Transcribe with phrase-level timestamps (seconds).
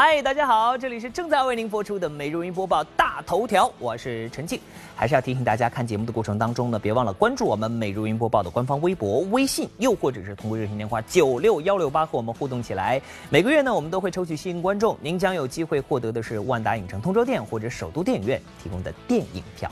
[0.00, 4.60] 嗨，大家好，这里是正在为您播出的《每日云播报大头条》，我是陈静。
[4.94, 13.02] 还是要提醒大家，看节目的过程当中呢，别忘了关注我们《每日云播报》的官方微博、微信，又或者是通过热线电话九六幺六八和我们互动起来。
[13.28, 19.68] 每个月呢，我们都会抽取幸运观众，您将有机会获得的是万达影城通州店或者首都电影院提供的电影票。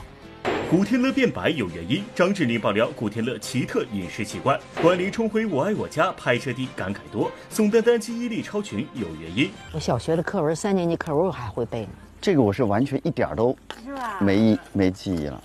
[0.69, 4.59] 古天乐变白有原因，张智霖爆料古天乐奇特饮食习惯。
[4.81, 9.49] 关凌重回《我爱我家》拍摄地感慨多，宋丹丹记忆力超群有原因。
[9.71, 11.89] 我小学的课文，三年级课文我还会背呢。
[12.19, 13.57] 这个我是完全一点都
[14.19, 15.41] 没忆没记忆了。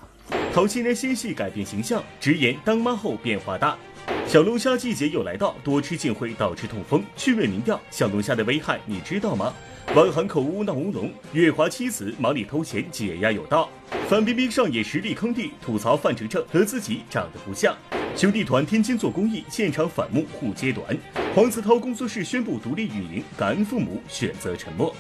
[0.53, 3.79] 陶昕然新戏改变形象，直言当妈后变化大。
[4.27, 7.01] 小龙虾季节又来到，多吃竟会导致痛风。
[7.17, 9.55] 趣味民调：小龙虾的危害你知道吗？
[9.94, 13.69] 汪涵口误闹乌龙，月华妻子忙里偷闲，解压有道。
[14.08, 17.77] 范冰冰上演实力坑弟，吐槽范丞丞和自己长得不像。
[18.16, 20.97] 兄弟团天津做公益，现场反目互揭短。
[21.34, 24.94] 黄子韬工作室宣布独立运营，感恩父母选择沉默。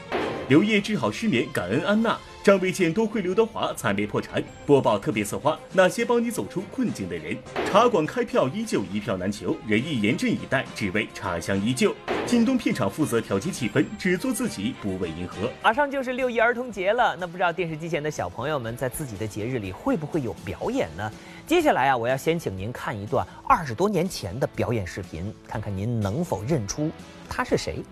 [0.50, 2.18] 刘烨治好失眠，感恩安娜。
[2.42, 4.42] 张卫健多亏刘德华惨烈破产。
[4.66, 7.36] 播报特别策划：那些帮你走出困境的人。
[7.70, 11.94] 茶馆开票依旧一票难求，人艺严阵以待，只为茶香依旧。
[12.26, 15.48] 京东片场负责调节气氛，只做自己，不为迎合。
[15.62, 21.08] 马上就是六一儿童节了，那不知道电视机前的小朋友们在自己的节日里会不会有表演呢？
[21.46, 26.90] 接下来啊，我要先请您看一段二十多年前的表演视频，看看您能否认出
[27.28, 27.84] 他是谁。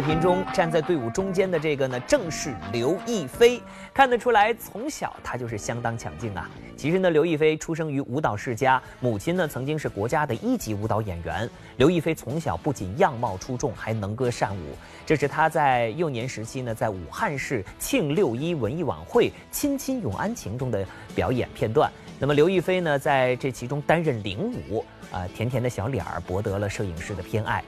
[0.00, 3.60] 视频中站在队伍中间的这个呢，正是刘亦菲。
[3.92, 6.48] 看得出来，从小她就是相当抢镜啊。
[6.74, 11.46] 其实呢，刘亦菲出生于舞蹈世家，母亲呢曾经是国家的一级舞蹈演员。
[11.76, 14.74] 刘亦菲从小不仅样貌出众，还能歌善舞。
[15.04, 20.82] 这是她在幼年时期呢，在武汉市庆六一文艺晚会《亲亲永安情》中的
[21.14, 21.92] 表演片段。
[22.18, 27.62] 那么刘亦菲呢，在这其中担任领舞，啊，甜甜的小脸儿博得了摄影师的偏爱。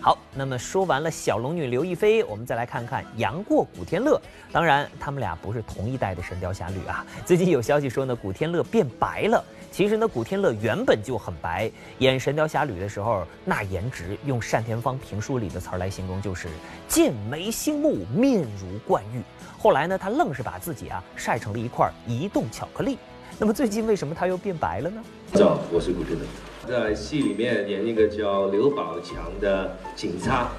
[0.00, 4.20] 好，那么说完了小龙女刘亦菲，我们再来看看杨过、古天乐。
[4.52, 7.04] 当然，他们俩不是同一代的《神雕侠侣》啊。
[7.26, 9.44] 最近有消息说呢，古天乐变白了。
[9.72, 16.46] 其实呢，古天乐原本就很白，演《神雕侠侣》的时候，那颜值用单田芳评书里的词儿来形容，就是
[16.86, 19.20] 剑眉星目，面如冠玉。
[19.58, 22.98] 后来呢，他愣是把自己啊晒成了一块移动巧克力。
[23.36, 25.02] 那么最近为什么他又变白了呢？
[25.32, 26.24] 大家好，我是古天乐，
[26.68, 30.50] 在戏里面演一个叫刘宝强的警察，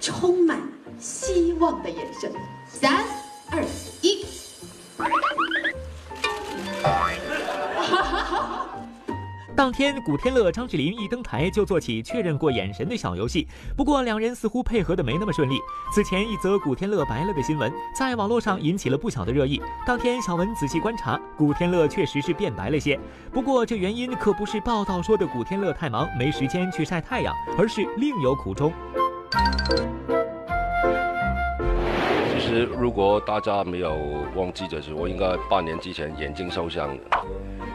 [0.00, 0.58] 充满
[0.98, 2.32] 希望的眼神。
[2.66, 3.04] 三
[3.50, 3.62] 二
[4.00, 4.24] 一。
[9.56, 15.60] 当天，古天乐、张智霖一登台就做起确认过眼神的小游戏，不过两人似乎配合的没那么顺利。
[15.94, 19.62] 此前一则古天乐白了的新闻在网络上引起了不小的热议。
[19.86, 22.98] 当天，小文仔细观察，古天乐确实是变白了些，
[23.32, 28.72] 不过这原因可不是报道说的古天乐太忙没时间去晒太阳，而是另有苦衷。
[32.62, 33.96] 如果大家没有
[34.36, 36.96] 忘记的是，我应该半年之前眼睛受伤。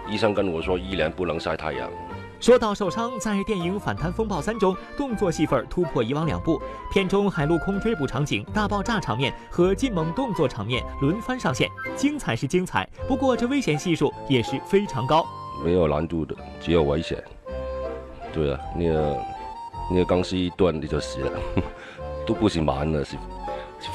[0.09, 1.89] 医生跟我说，一年不能晒太阳。
[2.39, 15.25] 说到受伤，在电影《反贪风暴三》中，动作戏份突破以往两部，片中海陆空追捕场景、大爆炸场面和劲猛动作场面轮番上线，精彩是精彩，不过这危险系数也是非常高。
[15.65, 17.21] 没有难度的，只有危险。
[18.31, 19.17] 对啊，那个
[19.91, 21.39] 那个钢丝一断你就死了，
[22.25, 23.17] 都不是蛮的，是是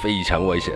[0.03, 0.75] 非常危险。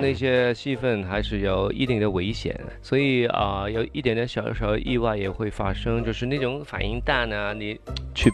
[0.00, 7.80] 那些戏份还是有一定的危险，所以啊，有一点点小小意外也会发生，就是那种反应弹呢，你
[8.12, 8.30] 去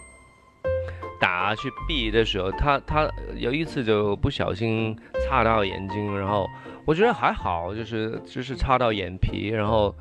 [1.20, 6.49] 打去避的时候，他他有一次就不小心擦到眼睛，然后
[6.87, 9.94] 我觉得还好，就是就是擦到眼皮，然后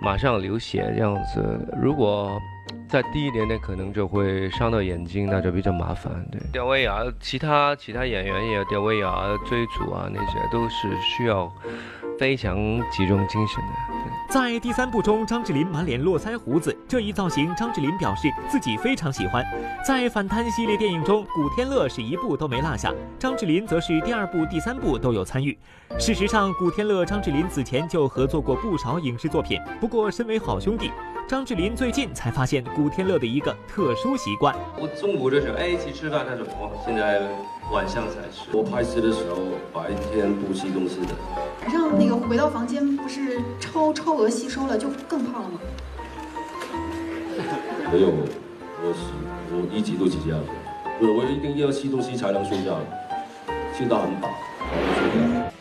[0.00, 1.42] 马上流血这样子。
[1.82, 2.40] 如果
[2.88, 6.12] 在低一点点，可能就会伤到眼睛，那就比较麻烦。
[6.30, 11.52] 对，吊威亚，其他其他演员也有吊威亚追逐啊，那些都是需要
[12.18, 12.56] 非常
[12.90, 13.70] 集中精神的。
[14.30, 19.44] 在第三部中，张智霖满脸络腮胡子，这一造型，张智霖表示自己非常喜欢。
[19.86, 25.56] 在反贪系列电影中，古天乐是一部都没落下，张智霖则是第二部、第三部都有参与。
[25.98, 29.60] 事实上，古天乐、张智霖此前就合作过不少影视作品。
[29.80, 30.90] 不过，身为好兄弟，
[31.26, 34.54] 张智霖最近才发现古天乐的一个特殊习惯。
[34.78, 37.22] 我中午的时候，哎，一起吃饭，他说，哇，现在
[37.72, 38.46] 晚上才吃。
[38.52, 39.36] 我拍戏的时候，
[39.72, 41.14] 白天不吃东西的。
[41.62, 45.60] 晚上那个回到房间，不是超超额吸收了，就更胖了吗？
[47.90, 48.08] 没有，
[48.82, 49.00] 我是
[49.50, 50.38] 我一直都是这样，
[50.98, 52.78] 不是我一定要吃东西才能睡觉。
[53.76, 54.30] 吃到很饱。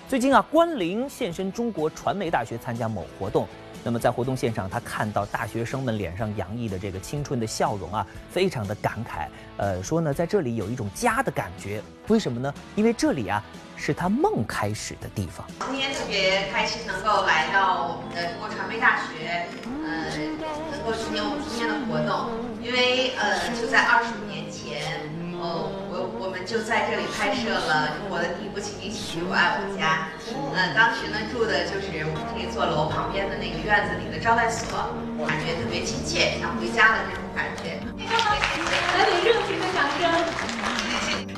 [0.08, 3.48] 最近啊，关凌现身中国传媒大学参加某活动。
[3.84, 9.28] 那么在活动现场，他看到大学生们脸上洋溢的这个青春的笑容啊，非常的感慨。
[9.58, 11.82] 呃，说呢，在这里有一种家的感觉。
[12.08, 12.54] 为什么呢？
[12.76, 13.44] 因为这里啊，
[13.76, 15.46] 是他梦开始的地方。
[15.68, 19.48] 今天特别开心能够来到我们的中国传媒大学，
[19.84, 20.16] 呃，
[20.72, 22.30] 能够参加我们今天的活动，
[22.62, 25.12] 因为呃，就在二十五年前。
[25.46, 25.70] 哦，
[26.46, 30.10] 就在这里拍摄了中国的第一部情景喜剧《我爱我家》。
[30.54, 34.78] 呃，当时呢住的就是我们这座楼旁边的那个院子里的招待所，
[35.26, 37.80] 感觉特别亲切，像回家的那种感觉。
[37.98, 40.04] 来点热情的掌声。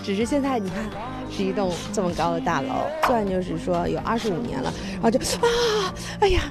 [0.03, 0.83] 只是现在你看，
[1.31, 6.41] 是一栋这么高的大楼，算就是说有二十五年了，然后就啊，哎呀，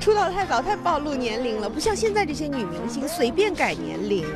[0.00, 4.26] 出道太早太暴露年龄了，不像现在这些女明星随便改年龄。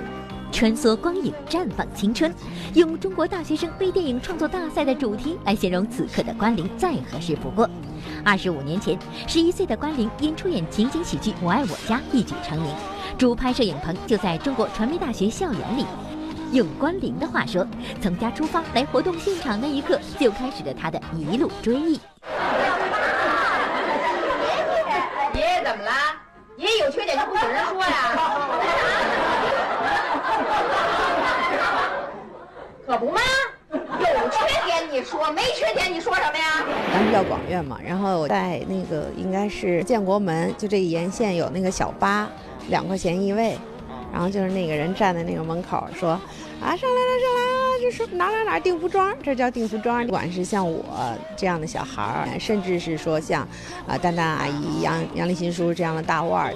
[0.53, 2.35] 穿梭光影，绽放青春，
[2.75, 7.69] 用中国大学生微电影创作大赛的主题来形容此刻的关凌，再合适不过。
[8.25, 12.75] 二十五年前，十一岁的关凌因出演情景喜剧《我爱我家》一举成名，
[13.19, 15.85] 主拍摄影棚就在中国传媒大学校园里。
[16.53, 17.67] 用关凌的话说，
[18.01, 22.01] 从家出发来活动现场那一刻，就开始了他的一路追忆。
[25.35, 25.93] 爷爷怎么了？
[26.57, 29.16] 爷爷有缺点就不准人说呀。
[32.87, 33.21] 可不吗？
[33.73, 36.65] 有缺点你说，没缺点你说什么呀？
[36.93, 42.29] 当时叫广院嘛，然后在那个应该是建国门，就这沿线有那个小巴，
[42.69, 43.59] 两块钱一位，
[44.13, 47.41] 然后就是那个人站在那个门口说，啊上来了上来
[47.75, 50.05] 了，就是哪哪哪订服装，这叫订服装。
[50.07, 50.85] 不管是像我
[51.37, 53.43] 这样的小孩儿，甚至是说像
[53.87, 56.55] 啊丹丹阿姨、杨杨立新叔这样的大腕儿。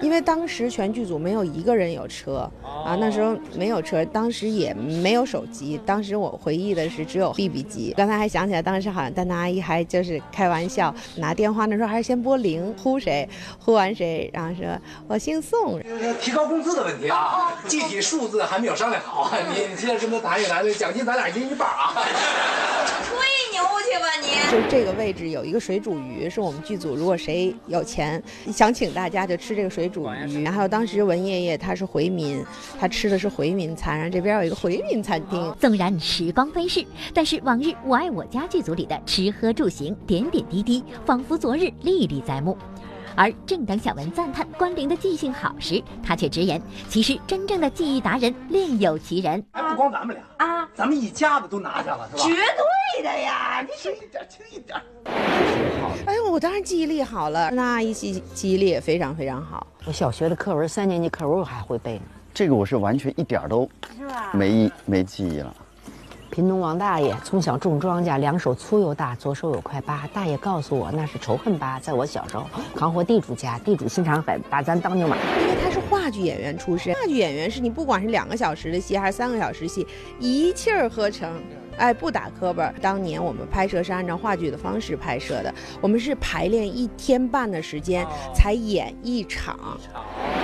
[0.00, 5.80] 因为当时全剧组没有一个人有车啊，那时候没有车，当时也没有手机。
[5.86, 7.94] 当时我回忆的是只有 BB 机。
[7.96, 13.28] 刚才还想起来，当时好像丹丹阿姨还就是开玩笑拿电话，那时候还是先拨零，呼谁，
[13.58, 14.66] 呼完谁，然后说
[15.08, 15.80] 我姓宋。
[16.20, 21.92] 提高工资的问题啊， 具体数字还没有商量好，你你现在跟他谈一谈，奖金咱俩一人一半啊。
[23.04, 23.16] 吹
[23.52, 24.26] 牛去吧你！
[24.50, 28.22] 就这个位置有一个水煮鱼，是我们剧组如果谁有钱
[28.52, 30.46] 想请大家就吃这个水煮鱼。
[30.46, 32.42] 还有当时文爷爷他是回民，
[32.80, 35.54] 他吃的是回民餐，然后这边有一个回民餐厅。
[35.60, 36.82] 纵然时光飞逝，
[37.12, 42.56] 但是往日《我爱我家》剧组里的吃喝住行点点滴滴，仿佛昨日历历在目。
[43.16, 49.42] 而正当小文赞叹关凌的记性好时，他却直言，其实真正的记忆达人另有其人。
[49.52, 52.22] 还不光咱们俩啊，咱们一家子都拿下了，是吧？
[52.22, 53.62] 绝对的呀！
[53.62, 54.78] 你轻一点，轻一点。
[56.06, 59.66] 哎呦，我当然记忆力好了，那阿姨记记忆力也非常非常好。
[59.86, 62.02] 我小学的课文，三年级课文我还会背呢。
[62.34, 63.66] 这个我是完全一点都
[64.34, 65.56] 没没记忆了。
[66.36, 70.06] 贫农王大爷从小种庄稼，两手粗又大，左手有块疤。
[70.12, 71.80] 大爷告诉我，那是仇恨疤。
[71.80, 75.16] 在我小时候，扛活地主家，地主心肠狠，把咱当牛马。
[75.16, 79.86] 因为他是话剧演员出身，话剧演员是你不管是两个小时的戏还是三个小时戏，
[80.20, 81.40] 一气儿呵成，
[81.78, 82.70] 哎，不打磕巴。
[82.82, 89.58] 当年我们拍摄是按照话剧的方式拍摄的，我们是排练一天半的时间才演一场。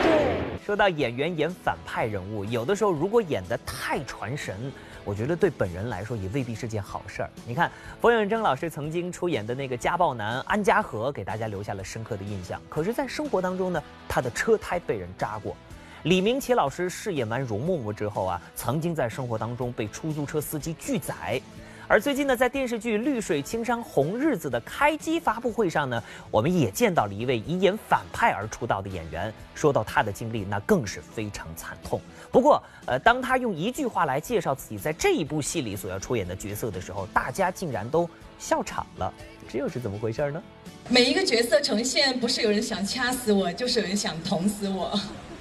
[0.03, 4.57] 对，说到演员演反派人物，有的时候如果演得太传神。
[5.05, 7.31] 我觉得对本人来说也未必是件好事儿。
[7.47, 12.61] 你看，冯远征老师曾经出演的那个家暴男安家和，给大家留下了深刻的印象。
[12.69, 15.57] 可是，在生活当中呢，他的车胎被人扎过。
[16.05, 21.41] 李明启老师饰演完容嬷嬷之后啊，曾经在生活当中被出租车司机拒载。
[21.89, 29.33] 而最近呢，在电视剧《绿水青山红日子》的开机发布会上呢，我们也见到了一位以演反派而出道的演员。
[29.55, 32.01] 说到他的经历，那更是非常惨痛。
[32.33, 38.09] 不过，呃，当他用一句话来介绍自己在这一部戏里所要出演的角色的时候，大家竟然都
[38.39, 39.12] 笑场了。
[39.49, 40.43] 这又是怎么回事呢？
[40.89, 44.99] 每一个角色呈现，不是有人想掐死我，就是有人想捅死我。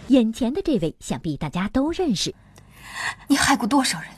[0.07, 2.35] 眼前的这位，想必大家都认识。
[3.27, 4.09] 你害过多少人？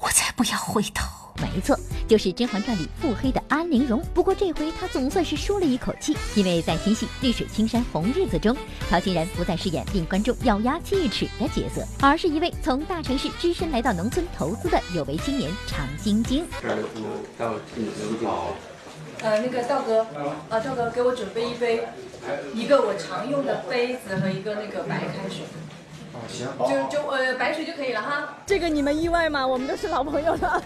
[0.00, 1.04] 我才不要回头！
[1.40, 4.02] 没错，就是《甄嬛传》里腹黑的安陵容。
[4.12, 8.54] 不过这回她总算是舒了一口气，因为在新戏《绿水青山红日子》中，
[8.90, 16.44] 陶欣然不再饰演令观众咬牙切齿的角色，而是一位从大城市只身来到农村投资的有为青年常晶晶。
[19.22, 20.02] 呃，那个道哥，
[20.50, 21.86] 啊，道哥，给我准备一杯，
[22.54, 25.44] 一个我常用的杯子和一个那个白开水。
[26.28, 28.36] 行，就就呃白水就可以了哈。
[28.46, 29.46] 这个你们意外吗？
[29.46, 30.62] 我们都是老朋友了，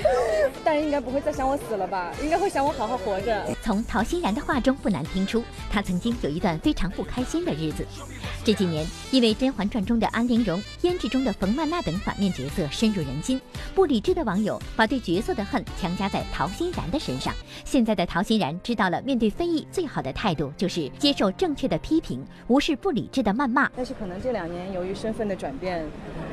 [0.64, 2.12] 但应该不会再想我死了吧？
[2.22, 3.44] 应该会想我好好活着。
[3.62, 7.86] 从陶欣然的话中不难听出，他曾经有一段非常不开心的日子。
[8.44, 13.40] 这几年，因为《甄嬛传》中的安陵容、胭脂中的冯曼娜等反面角色深入人心，
[13.74, 17.34] 不理智的网友把对角色的恨强加在陶欣然的身上。
[17.64, 23.68] 现在的陶欣然知道了，面对非议最好的态度就是接受正确的批评，无视不理智的谩骂。
[23.76, 25.84] 但是可能这两年由于身份的转变，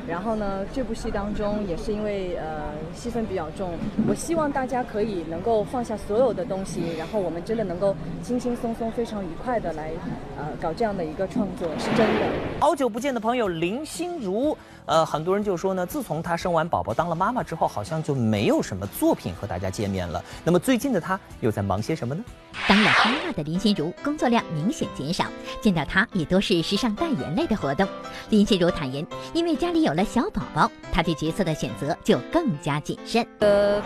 [0.08, 3.72] 然后呢，这部戏当中也是因为呃戏份比较重，
[4.08, 9.90] 我希望大家可以能够放下所有的东西，然后我们真的能够轻轻松松、非常愉快的来
[10.38, 11.68] 呃搞这样的一个创作。
[11.78, 12.26] 是真的，
[12.60, 20.22] 好久不见的朋友林心如，呃，很多人就说呢，自从她生完宝宝当了妈妈之后，好像就没有什么作品和大家见面了。
[20.44, 22.22] 那么最近的她又在忙些什么呢？
[22.68, 25.24] 当了妈妈的林心如工作量明显减少，
[25.62, 27.88] 见到她也多是时尚代言类的活动。
[28.28, 33.26] 林心如坦言，因为家里有了小宝宝，她对角色的选择就更加谨慎。
[33.38, 33.82] 呃，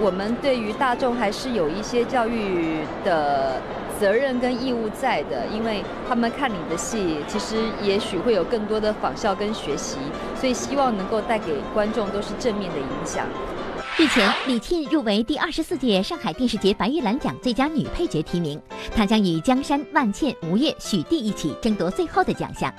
[0.00, 3.60] 我们对于大众还是有一些教育的。
[4.00, 9.98] 责任跟义务在的，因为他们看你的戏，其实也许会有更多的仿效跟学习，
[10.40, 13.26] 所以希望能够带给观众都是正面的影响。
[13.98, 18.58] 日前，李沁入围第二十四届上海电视节白玉兰奖最佳女配角提名，
[18.96, 22.72] 她将与江山、万茜、吴越、许娣一起争夺最后的奖项。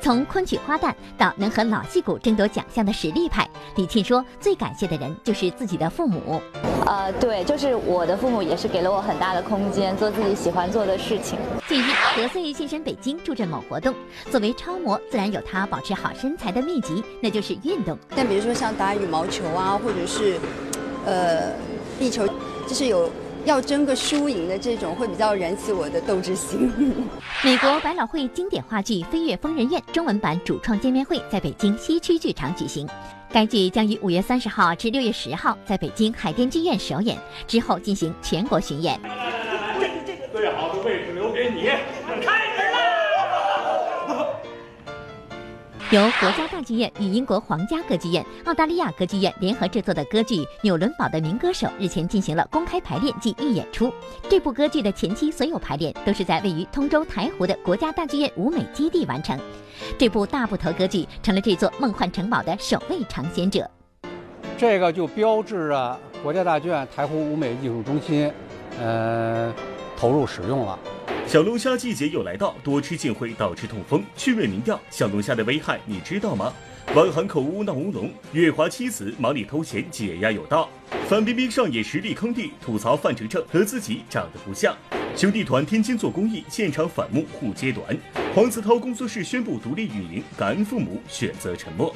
[0.00, 6.40] 从昆曲花旦到能和老戏骨争夺奖项的实力派，李沁说最感谢的人就是自己的父母。
[6.86, 11.38] 呃，对，就是我的父母也是给了我很大的空间，做自己喜欢做的事情。
[11.68, 13.94] 近日，何穗现身北京助阵某活动，
[14.30, 17.96] 作为超模，自然有她保持好身材的秘籍，那就是运动。
[18.16, 20.40] 但比如说像打羽毛球啊，或者是，
[21.04, 21.52] 呃，
[21.98, 22.26] 壁球，
[22.66, 23.10] 就是有。
[23.44, 26.70] 要争个输赢的这种会比较燃起我的斗志心。
[27.44, 32.88] 美国百老汇经典话剧《飞越疯人院》中文版主创见面会在北京西区剧场举行，
[33.32, 37.16] 该剧将于五月三十号至六月十号在北京海淀剧院首演，
[37.46, 39.00] 之后进行全国巡演。
[40.32, 41.68] 最好的位置留给你，
[42.24, 42.39] 开
[45.90, 53.92] 由国家大剧院与英国皇家歌剧院、澳大利亚歌剧院联合制作的歌剧《纽伦堡的民歌手》日前进行了公开排练及预演出。
[54.28, 59.36] 这部歌剧的前期所有排练都是在位于通州台湖的国家大剧院舞美基地完成。
[59.98, 63.68] 这部大部头歌剧成了这座梦幻城堡的首位尝鲜者。
[64.56, 68.32] 这个就标志着国家大剧院台湖舞美艺术中心，
[68.80, 69.52] 呃，
[69.96, 70.78] 投入使用了。
[71.30, 74.02] 小龙虾季节又来到，多吃竟会导致痛风。
[74.16, 76.52] 趣味民调：小龙虾的危害你知道吗？
[76.96, 80.68] 汪涵口误闹乌龙，月华妻子忙里偷闲，解压有道。
[81.08, 84.76] 范冰冰上演实力坑弟，吐槽范丞丞和自己长得不像。
[85.14, 87.96] 兄弟团天津做公益，现场反目互揭短。
[88.34, 91.94] 黄子韬工作室宣布独立运营，感恩父母选择沉默。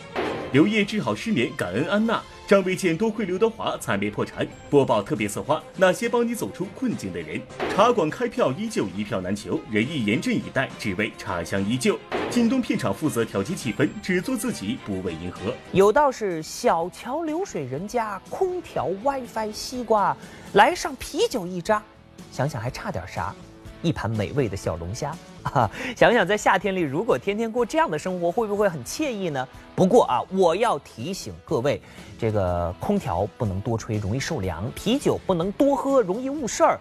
[0.53, 2.23] 刘烨治好失眠，感恩安娜。
[2.47, 4.47] 张卫健多亏刘德华，惨烈破产。
[4.69, 7.41] 播报特别策划：那些帮你走出困境的人。
[7.75, 11.99] 茶馆开票依旧一票难求，人亦严阵以待，只为茶香依旧。
[12.29, 15.55] 京东片场负责调节气氛，只做自己，不为迎合。
[15.73, 20.15] 有道是小桥流水人家，空调 WiFi 西瓜，
[20.53, 21.83] 来上啤酒一扎，
[22.31, 23.35] 想想还差点啥？
[23.81, 25.17] 一盘美味的小龙虾。
[25.45, 29.47] 啊，想想在夏天里，如果天天过这样的生活，会不会很惬意呢？
[29.77, 31.79] 不过啊，我要提醒各位，
[32.25, 36.79] 这个空调不能多吹，容易受凉；啤酒不能多喝，容易误事儿；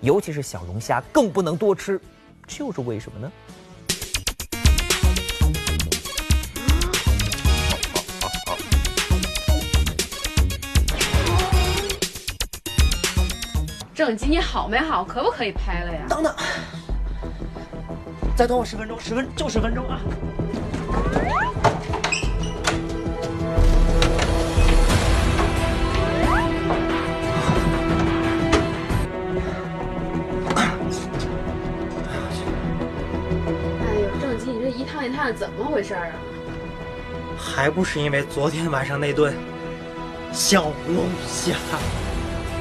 [0.00, 2.00] 尤其是小龙虾更不能多吃，
[2.46, 3.32] 这又是为什么呢？
[13.92, 15.02] 郑基，你好没好？
[15.02, 16.06] 可不可以拍了呀？
[16.08, 16.32] 等等。
[18.36, 20.00] 再等我十分钟，十分就十分钟啊！
[35.04, 36.06] 基，你这一趟一趟的怎么回事啊？
[37.38, 39.34] 还不是因为昨天晚上那顿
[40.32, 41.54] 小龙虾，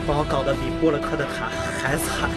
[0.08, 1.50] 把我搞得比波洛克的卡
[1.82, 2.30] 还惨。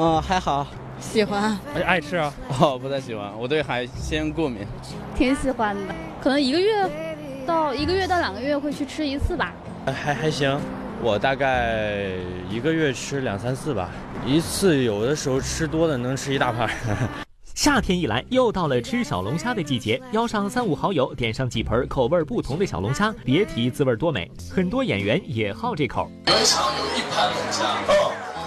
[0.00, 0.64] 嗯，还好，
[1.00, 2.32] 喜欢，爱吃啊？
[2.60, 4.64] 哦，不太喜欢，我对海鲜过敏。
[5.16, 6.88] 挺喜欢的，可能一个月
[7.44, 9.52] 到一个月到两个月会去吃一次吧。
[9.86, 10.60] 还还行，
[11.00, 12.08] 我大概
[12.50, 13.88] 一个月吃两三次吧，
[14.26, 16.68] 一次有的时候吃多了能吃一大盘。
[17.54, 24.30] 夏天一来，又到了吃小龙虾的季节，邀上三五好友，点上几盆口味不同的小龙虾，别提滋味多美。
[24.50, 26.10] 很多演员也好这口。
[26.26, 27.64] 原场有一盘龙虾，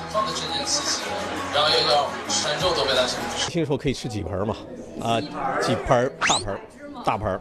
[0.09, 1.01] 放的整整齐齐。
[1.53, 3.17] 然后又要全肉都被它吃。
[3.49, 4.55] 听说可以吃几盆嘛？
[5.01, 5.19] 啊，
[5.61, 6.59] 几盆大盆
[7.05, 7.39] 大盆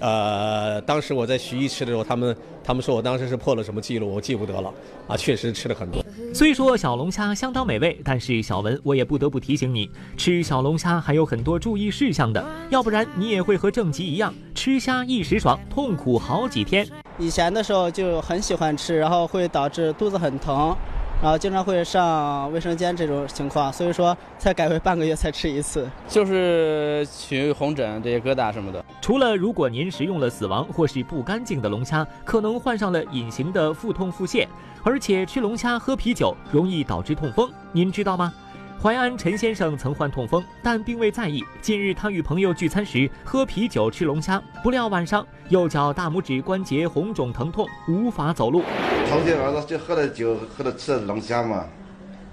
[0.00, 4.72] 呃，当时我在徐艺吃的时候，他们他们说我当时是破了什么记录，我记不得了
[5.06, 6.04] 啊，确实吃了很多。
[6.34, 16.86] 虽说小龙虾相当美味，但是小文我也不得不提醒你，吃小龙虾还有很多注意事项的，要不然你也会和郑吉一样，吃虾一时爽，痛苦好几天。
[17.18, 20.76] 以前的时候就很喜欢吃，然后会导致肚子很疼。
[21.20, 28.84] 然后经常会上卫生间这种情况，所以说才改为半个月才吃一次，就是取红疹这些疙瘩什么的。
[29.00, 34.46] 除了如果您食用了死亡或是不干净的龙虾，可能患上了隐形的腹痛腹泻，
[34.84, 38.32] 而且吃龙虾喝啤酒容易导致痛风，您知道吗？
[38.80, 41.44] 淮安陈先生曾患痛风，但并未在意。
[41.60, 48.62] 近日，他与朋友聚餐时喝啤酒吃龙虾，不料晚上右脚大拇指关节红肿疼痛，无法走路。
[49.10, 51.66] 头天晚上就喝了酒，喝了吃了龙虾嘛，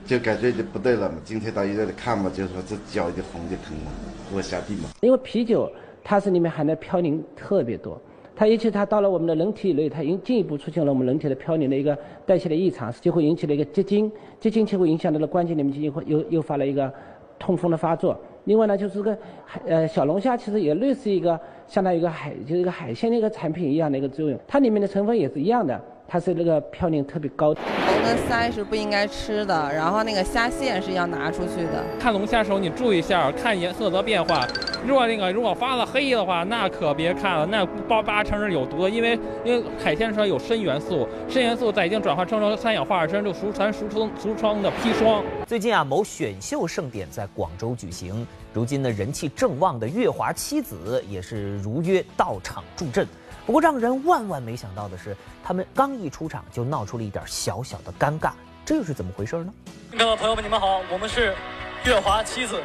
[0.06, 1.16] 就感觉就不对了嘛。
[1.24, 3.92] 今天到医院里看嘛，就说这脚就红就疼嘛，
[4.32, 4.90] 我下地嘛。
[5.02, 5.68] 因为啤酒
[6.04, 8.00] 它是里面含的嘌呤特别多。
[8.36, 16.92] 它尤其它到了我们的人体内，它引进一步出现了我们人体的嘌呤的一个代谢的异常，就会引起了一个结晶，结晶就会影响到了关节里面就会诱诱发了一个
[17.40, 18.20] 痛风的发作。
[18.44, 25.82] 另外呢，就是个海呃小龙虾其实也类似一个相当于一个海就是一个海鲜的一个产品一样的一个作用，它里面的成分也是一样的。
[26.08, 27.62] 它是那个嘌呤特别高，头
[28.04, 31.84] 跟腮是不应该吃的，然后那个虾线是要拿出去的。
[32.00, 34.48] 看龙虾时候你注意一下，看颜色的变化。
[34.86, 45.24] 如果那个如果发了黑的话，那可别看了，那八八成是有毒的，因为因为海鲜上有砷元素，砷元素在已经转化成三氧化二砷，就俗传俗称俗称的砒霜。
[45.48, 53.08] 最近啊，某选秀盛典在广州举行，如今呢人气正旺的月华七子也是如约到场助阵。
[53.46, 58.32] 不过让人万万没想到的是，他们刚一出场就闹出了一点小小的尴尬，
[58.66, 59.54] 这又是怎么回事呢？
[59.92, 61.36] 观众朋友们，你们好，我们是
[61.84, 62.60] 月华七子，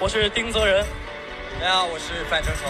[0.00, 0.84] 我是丁泽仁。
[1.60, 2.68] 大家好，我是范丞丞。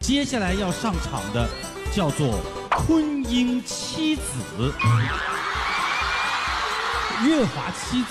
[0.00, 1.48] 接下来要上场的
[1.94, 4.22] 叫做昆英七子，
[7.24, 8.08] 月华七子，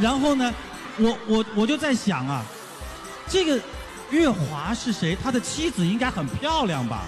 [0.00, 0.52] 然后呢？
[0.98, 2.44] 我我我就在想啊，
[3.28, 3.60] 这个
[4.10, 5.16] 月华是谁？
[5.22, 7.06] 他的妻子应该很漂亮吧？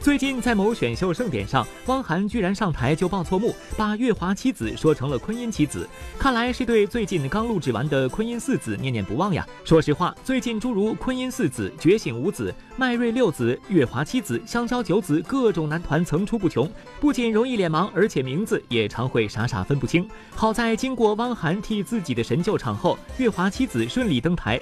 [0.00, 5.86] 最近在某选秀盛典上，汪涵居然上台就报错幕，把月华妻子说成了昆音妻子，
[6.18, 9.46] 看来是对最近刚录制完的昆音四子念念不忘呀。
[9.62, 16.66] 说实话，最近诸如昆音四子、觉醒五子、麦瑞六子、月华七子、香蕉九子各种男团层出不穷，
[16.98, 20.08] 不仅容易脸盲，而且名字也常会傻傻分不清。
[20.34, 24.58] 好在经过汪涵替自己的神救场后，月华七子顺利登台。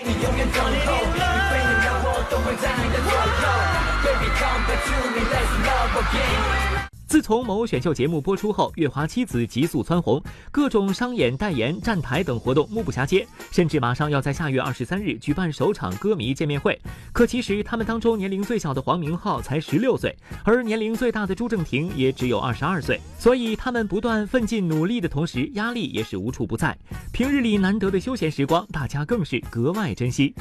[7.06, 16.78] 自从某选秀节目播出后，月华妻子急速蹿红，各种商演、代言、站台等活动目不暇接，甚至马上要在下月二十三日举办首场歌迷见面会。
[17.10, 26.76] 可其实他们当中年龄最小的黄明昊才十六岁，而年龄最大的朱正廷也只有二十二岁，所以他们不断奋进努力的同时，压力也是无处不在。
[27.10, 30.34] 平日里难得的休闲时光，大家更是格外珍惜。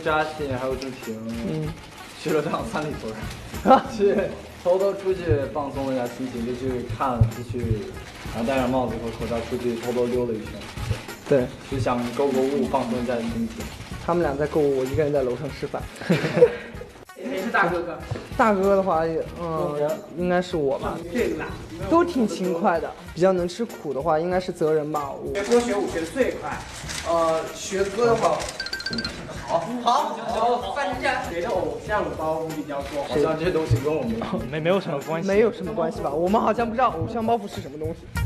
[0.00, 1.68] 佳信还有朱婷，嗯，
[2.22, 4.14] 去了趟三里屯， 去
[4.64, 5.20] 偷偷出去
[5.52, 7.64] 放松一下心情，就去看了，就去，
[8.34, 10.52] 然后戴上帽子和口罩出去偷偷溜了一圈，
[11.28, 13.64] 对，就想购购物放松一下心情。
[14.04, 15.82] 他们俩在购物，我一个人在楼上吃饭。
[16.08, 17.98] 谁 是大哥哥？
[18.36, 19.02] 大哥哥的话，
[19.40, 20.98] 嗯，应该是我吧。
[21.12, 21.46] 这俩
[21.90, 25.10] 都挺勤快的，比较能吃苦的话，应该是泽仁吧。
[25.34, 26.58] 学歌学舞学的最快，
[27.08, 28.38] 呃，学歌的话。
[29.46, 29.92] 好，好，
[30.28, 33.02] 好，范丞丞，谁的偶像包袱比较多？
[33.04, 34.12] 好像这些东西跟我们
[34.50, 36.10] 没没有什么关系，没有什么关系吧？
[36.10, 38.19] 我们好像不知道偶像包袱是什么东西。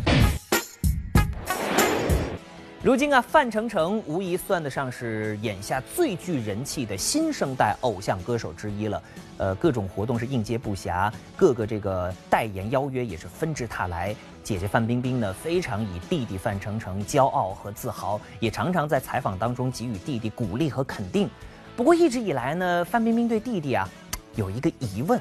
[2.84, 9.02] 如今啊，范丞丞无疑算得上是眼下最具人气的新生代偶像歌手之一了。
[9.38, 14.14] 呃，各种活动是应接不暇，各个这个代言邀约也是纷至沓来。
[14.42, 21.26] 姐姐范冰冰呢，非常以弟弟范丞丞骄傲和自豪，也常常在采访当中给予弟弟鼓励和肯定。
[21.74, 23.88] 不过一直以来呢，范冰冰对弟弟啊，
[24.34, 25.18] 有一个疑问，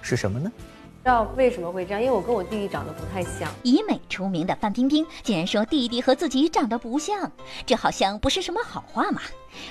[0.00, 0.50] 是什么呢？
[1.02, 2.00] 知道为什么会这样？
[2.00, 3.50] 因为我跟我弟弟长得不太像。
[3.64, 7.30] 以美出名的范冰冰竟然说弟弟和自己长得不像，
[7.66, 9.20] 这好像不是什么好话嘛？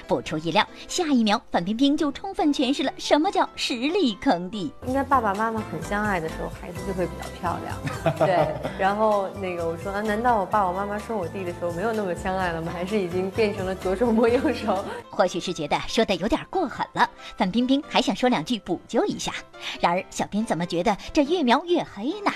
[0.08, 4.72] 不出意料，下一秒范冰冰就充分诠释了什么叫实力坑弟。
[4.86, 8.18] 应该爸爸妈妈很相爱的时候，孩子就会比较漂亮。
[8.18, 8.48] 对，
[8.80, 12.72] 然后那个我说啊，难道我爸我妈妈说我弟的时候没有那么相爱了吗？
[12.74, 14.84] 还是已经变成了左手摸右手？
[15.10, 19.32] 或许是觉得说的有点过狠了，范冰冰还想说两句补救一下。
[19.80, 22.32] 然而，小编怎么觉得这越描越黑呢？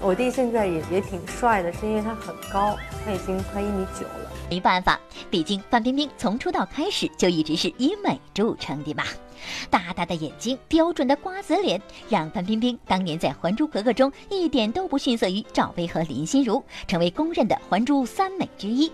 [0.00, 4.30] 我弟现在也也挺帅的，是因为他很高，他已经快一米九了。
[4.48, 4.98] 没办法，
[5.30, 9.04] 毕竟范冰冰从出道开始就一直是以美著称的嘛。
[9.70, 18.90] 大大的眼睛，标准的瓜子脸，让范冰冰当年在《还珠格格》中一点都不逊色于赵薇和林心如，成为公认的还珠三美之一。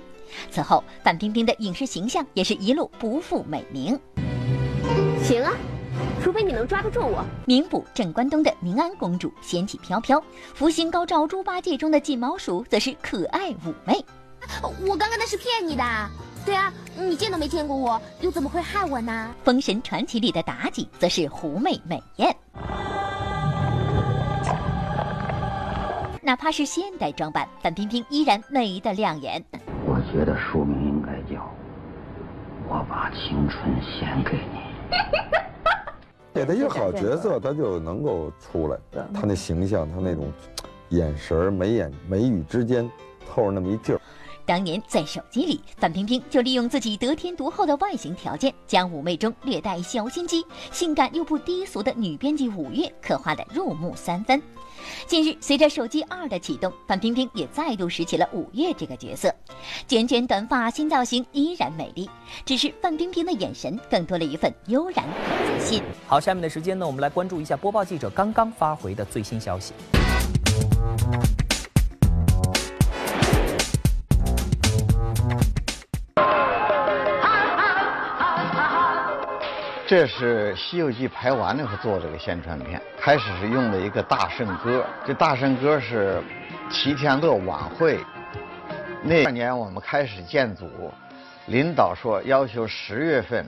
[0.51, 3.99] 此后，范冰冰的影视形象也是一路不负美名。
[5.23, 5.53] 行啊，
[6.23, 7.25] 除非你能抓得住我。
[7.47, 10.23] 名捕镇关东的宁安公主仙气飘飘，
[10.55, 14.05] 福星高照猪八戒中的金毛鼠则是可爱妩媚。
[14.87, 15.85] 我刚刚那是骗你的，
[16.45, 19.35] 对啊，你见都没见过我，又怎么会害我呢？
[19.45, 22.35] 《封神传奇》里的妲己则是狐媚美艳，
[26.21, 29.45] 哪怕是现代装扮，范冰冰依然美得亮眼。
[29.87, 31.41] 我觉得书名应该叫
[32.69, 34.97] 《我把青春献给你》。
[36.35, 38.79] 给他一个好角色，他就能够出来。
[39.13, 40.33] 他那形象，他那种
[40.89, 42.91] 眼神眉眼眉宇之间
[43.29, 44.01] 透着那么一劲儿。
[44.45, 54.41] 当年在手机里，范冰冰就利用自己得天独厚的外形条件，将妩媚中略带小心机、性感又不低俗的女编辑五月刻画的入木三分。
[55.07, 59.33] 近日，随着手机二的启动，范冰冰也再度拾起了五月这个角色，
[59.87, 62.11] 卷卷短发，新造型依然美丽，
[62.45, 65.83] 只是范冰冰的眼神更多了一份悠然和自信。
[66.07, 69.73] 好，下面的时间呢，我们来关注一下播报记者刚刚发回的最新消息。
[79.93, 86.19] 这是《西游记》拍完了以后做这个宣传片，开始是用了一个大圣歌，这大圣歌是
[86.71, 88.01] 齐天乐晚会
[89.03, 90.67] 那年我们开始建组，
[91.45, 93.47] 领导说要求十月份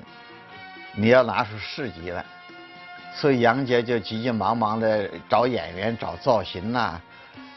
[0.95, 2.23] 你要拿出市集来，
[3.15, 7.01] 所以杨洁就急急忙忙的找演员、找造型呐，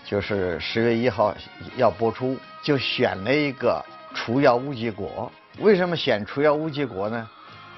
[0.06, 1.36] 就是十月一号
[1.76, 3.84] 要播出，就选了一个
[4.16, 5.30] 除妖乌鸡国。
[5.60, 7.30] 为什么选除妖乌鸡国呢？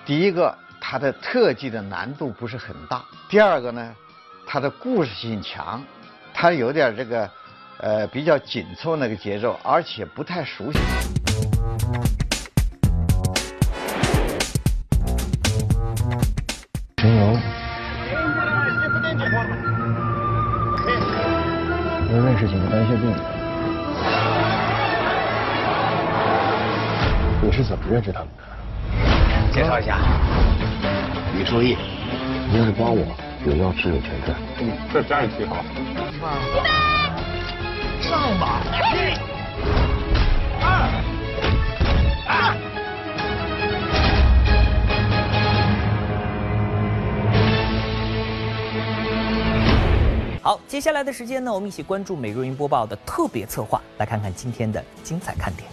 [0.06, 0.56] 第一个。
[0.82, 3.04] 它的特技的难度不是很大。
[3.30, 3.96] 第二个呢，
[4.48, 5.84] 它的故事性强，
[6.34, 7.30] 它有点这个，
[7.78, 10.80] 呃，比较紧凑那个节奏，而且不太熟悉。
[16.98, 17.38] 陈游，
[22.12, 23.14] 我认识几个白血病。
[27.42, 28.44] 你是怎么认识他们的？
[29.54, 29.98] 介绍一下。
[31.50, 31.76] 李书义，
[32.52, 33.04] 你要是帮我，
[33.44, 34.38] 有要吃有钱赚。
[34.60, 35.66] 嗯，这家也挺好。
[35.74, 35.78] 预
[36.54, 36.62] 备，
[38.08, 38.62] 上吧！
[38.94, 38.98] 一、
[40.62, 40.70] 二、
[42.24, 42.56] 三。
[50.44, 55.68] 好，接下来的时间呢，我们一起关注美若云播报的特别策划，来看看今天的精彩看点。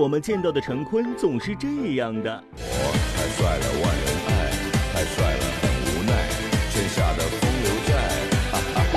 [0.00, 2.42] 我们见到的陈坤总是这样的。
[2.56, 4.53] 我太帅了，万人爱。
[4.94, 6.12] 太帅了，很无奈，
[6.70, 7.90] 天下的风流债。
[8.52, 8.96] 哈哈哈！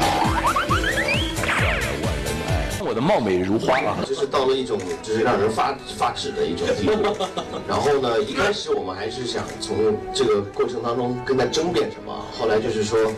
[1.36, 2.50] 太帅了，万人爱。
[2.88, 7.28] 我的貌美如花啊，就是到了一种就是让人发发指的一种地步。
[7.68, 13.12] 然后呢，一开始我们还是想从这个过程当中跟他争辩什么，后来就是说，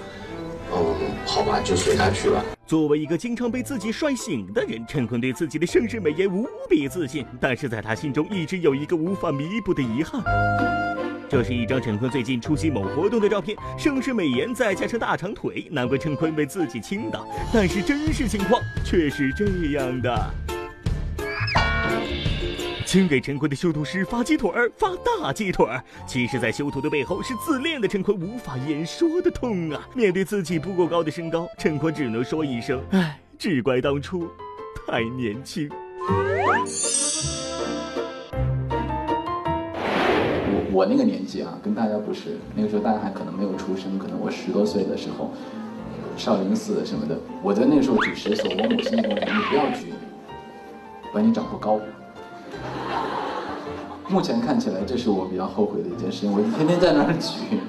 [0.73, 2.41] 嗯，好吧，就随他去吧。
[2.65, 10.23] 作为一个经常被自己帅醒的人，陈坤对自己的盛世美颜无比自信，但是在他心中一直有一个无法弥补的遗憾。
[11.29, 17.23] 这是一张陈坤最近出席某活动的照片，盛世美颜再加上大长腿，难怪陈坤被自己倾倒。
[17.53, 19.45] 但是真实情况却是这
[19.77, 20.33] 样的：
[22.83, 24.89] 请给陈坤的修图师发鸡腿儿，发
[25.21, 25.83] 大鸡腿儿。
[26.07, 29.87] 其实，在修图的背后是自恋的陈坤无法言说的痛啊！
[29.93, 34.27] 面对自己不够高的身高，陈坤只能说一声：唉，只怪当初
[34.87, 35.69] 太年轻。
[40.79, 45.29] 我那个年纪啊，跟大家不是那个时候，大家还可能没有出生，可能我十多岁的时候，
[46.15, 49.93] 少林寺什么的，我在那时候举蛇索，我母亲跟我说：“你不要举，
[51.11, 51.81] 不然你长不高。”
[54.07, 57.59] 目前看起来，这是我比较后悔的一件事情，我天天在那儿举。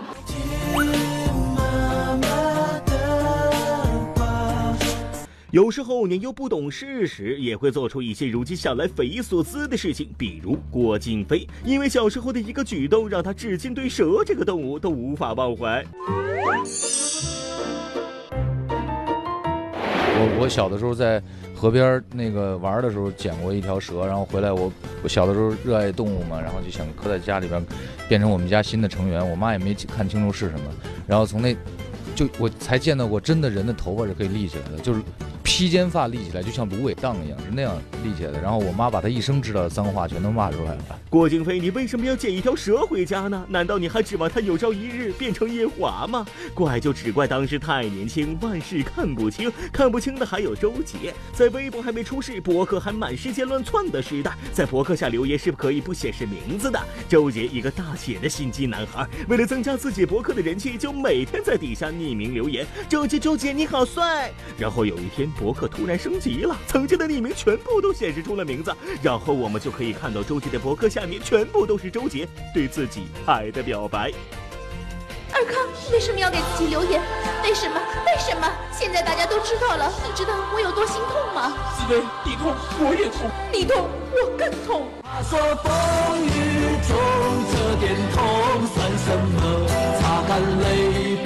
[5.50, 10.08] 有时候年幼不懂事时，也会做出一些如今想来匪夷所思的事情。
[10.16, 15.84] 比如郭京飞，因为小时候的一个举动，让他至今对蛇这个动物都无法忘怀。
[20.22, 21.20] 我我小的时候在
[21.52, 27.60] 河边那个玩的时候捡过一条蛇，然后回来我我小的时候热爱动物嘛，然后就想刻在家里边，
[28.08, 29.28] 变成我们家新的成员。
[29.28, 30.70] 我妈也没看清楚是什么，
[31.08, 31.56] 然后从那
[32.14, 35.00] 就我才见到过真的人的头发是可以立起来的，就是
[35.42, 38.40] 披肩发立起来，就像芦苇荡一样，是那样立起来的。
[38.40, 41.00] 然后我妈把她一生知道的脏话全都骂出来了。
[41.08, 43.44] 郭京飞，你为什么要捡一条蛇回家呢？
[43.48, 46.24] 难道你还指望它有朝一日变成夜华吗？
[46.54, 49.50] 怪就只怪当时太年轻，万事看不清。
[49.72, 56.80] 看不清的还有周杰，在微博还没出世，博客还满世界乱窜的时代，在博客下留言是可以不显示名字的。
[57.08, 74.10] 周杰一个大写的心机男孩，为了增加自己博客的人气，就每天在底下匿名留言：“周杰，周杰你好帅。”然后有一天，博客突然升级了，曾经的匿名全部都显示出了名字，然后我们就可以看到周杰的博客下面全部都是周杰对自己爱的表白。
[75.32, 77.00] 尔康为什么要给自己留言？
[77.44, 77.80] 为什么？
[78.04, 78.50] 为什么？
[78.72, 81.52] 现在大家都知道了，你知道我有多心痛吗？
[81.76, 84.88] 紫薇，你痛，我也痛，你痛，我更痛。
[85.04, 86.28] 他说风雨
[86.88, 86.96] 中
[87.52, 88.18] 这点痛
[88.66, 89.38] 算什么？
[90.00, 91.16] 擦干泪，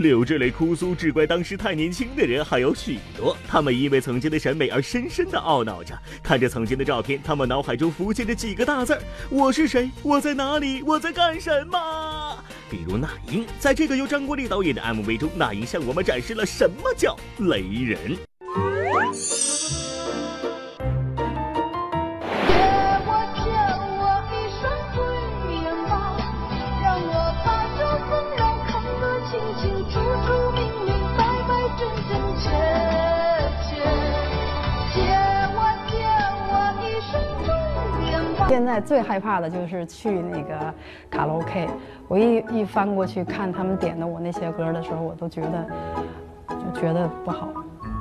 [0.00, 3.36] 流着泪哭诉，只怪当时太年轻的人还有许多。
[3.46, 9.90] 他们因为曾经的审美而深深的懊恼着，看着曾经的照片，他们脑海中浮现着几个大字儿：我是谁？
[10.02, 10.82] 我在哪里？
[10.82, 12.44] 我在干什么？
[12.70, 18.16] 比如那英，在这个由张国立导演的 MV 中，那英向我们展示了什么叫雷人。
[38.50, 40.74] 现在最害怕的就是去那个
[41.08, 41.68] 卡拉 OK，
[42.08, 45.64] 我一一翻过去看他们点的我那些歌的时候，我都觉得
[46.48, 47.48] 就觉得不好。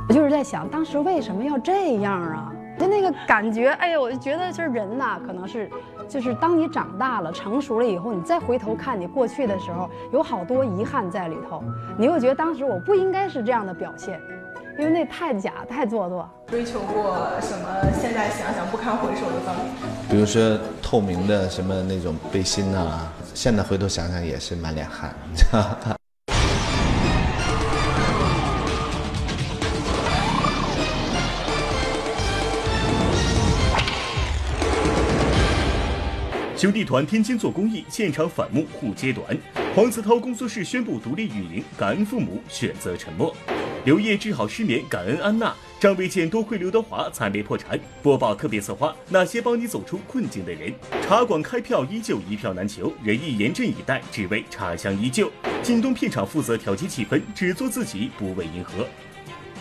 [0.07, 2.51] 我就是在想，当时为什么要这样啊？
[2.79, 5.69] 就那个感觉，哎呀，我就觉得就是人呐，可能是
[6.07, 11.63] 就是当你长大了、成熟了以后，你再回头看你过去的时候，有好多遗憾在里头，
[11.95, 14.19] 你又觉得当时我不应该是这样的表现。
[14.77, 17.67] 因为那太假太做作，追求过什么？
[17.99, 25.13] 现在想想不堪回首的造型，比如说透明的什么那种背心啊，现在回头想想也是满脸汗。
[36.60, 39.26] 兄弟团天津做公益，现场反目互揭短。
[39.74, 43.34] 黄子韬工作室宣布独立运营，感恩父母选择沉默。
[43.86, 45.56] 刘烨治好失眠，感恩安娜。
[45.80, 47.80] 张卫健多亏刘德华，惨烈破产。
[48.04, 50.74] 播报特别策划：那些帮你走出困境的人。
[51.02, 55.32] 茶馆开票依旧一票难求，人艺严阵以待，只为茶香依旧。
[55.63, 58.86] 靳东片场负责调节气氛，只做自己，不为迎合。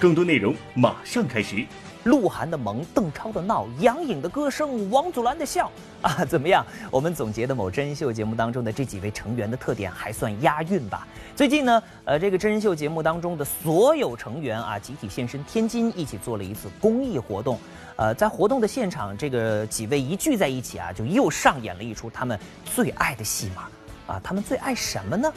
[0.01, 1.65] 更多内容马上开始。
[2.09, 6.65] 鹿晗的萌，邓超的闹，杨颖的歌声，王祖蓝的笑 啊，怎么样？
[6.91, 11.07] 我们总结的某真人秀节目当中的这几位成员的特点还算押韵吧？
[11.37, 17.59] 最近呢，呃，这个真人秀节目当中的所有成员啊，集体现身天津，一起做了一次公益活动。
[17.97, 24.21] 呃，在活动的现场，这个几位一聚在一起啊，就又上演了一出他们最爱的戏码啊。
[24.25, 25.31] 他们最爱什么呢？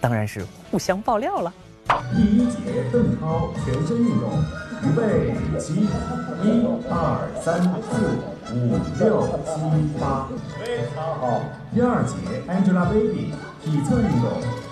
[0.00, 1.52] 当然是互相爆料了。
[2.14, 4.30] 第一节，邓超全身运动，
[4.82, 5.86] 预备起，
[6.42, 8.16] 一、二、三、四、
[8.54, 9.60] 五、六、七、
[10.00, 10.28] 八，
[10.58, 11.40] 非常好。
[11.72, 12.14] 第二节
[12.48, 14.24] ，Angelababy 体侧运动，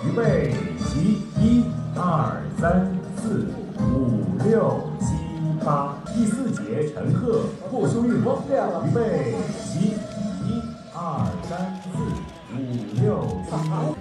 [0.05, 3.45] 预备起，一、二、三、四、
[3.79, 5.05] 五、六、七、
[5.65, 5.95] 八。
[6.13, 9.33] 第四节，陈赫过胸运动，预备
[9.63, 9.95] 起，
[10.45, 10.61] 一、
[10.93, 11.73] 二、三、
[12.53, 13.55] 五六七。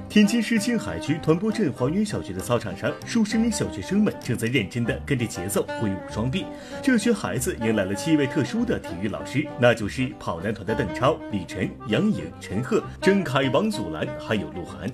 [0.08, 6.44] 天津市青海区团泊镇黄源小学的操场上，数十名小学生们正在认真地跟着节奏挥舞双臂。
[6.82, 14.88] 这群孩子迎来了七位特殊的体育老师，那就是跑男团的邓超、李晨、杨颖、陈赫、郑恺、王祖蓝，还有鹿晗。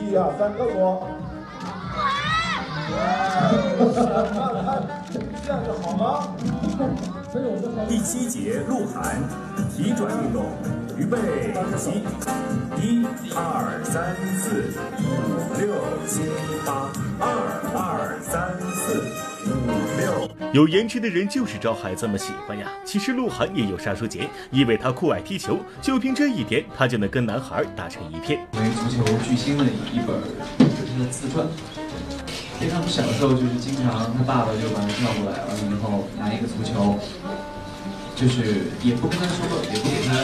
[0.00, 1.06] 一二三，跟我。
[7.88, 9.22] 第七节，鹿晗
[9.70, 10.46] 体转运动，
[10.98, 11.18] 预备
[11.76, 12.02] 起，
[12.80, 13.04] 一、
[13.34, 15.02] 二、三、四、五、
[15.58, 15.74] 六、
[16.06, 16.22] 七、
[16.64, 17.26] 八，二、
[17.74, 19.04] 二、三、四、
[19.46, 19.50] 五、
[19.98, 20.02] 六。
[20.52, 22.70] 有颜值的人就是招孩子们喜欢呀。
[22.84, 28.46] 其实鹿晗也有杀手锏，因为他酷爱踢球，就凭这一点，他就能跟男孩打成一片。
[28.52, 30.20] 为足球巨星的一本
[30.58, 30.64] 这
[31.10, 31.28] 是
[32.58, 32.70] 自传。
[32.70, 36.98] 非常小时候就是经常他爸爸就把他叫过来，完了以后拿一个足球，
[38.14, 40.14] 就是也不跟他说，也不给他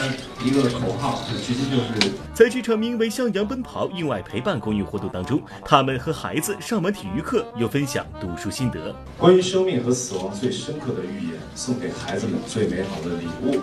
[0.43, 8.95] 一个口号，就直接就是在这场名为“向阳奔跑，用爱陪伴”公益活动当中，他们和孩子上完体育课，又分享读书心得。
[9.17, 13.55] 关于生命和死亡最深刻的预言，送给孩子们最美好的礼物。《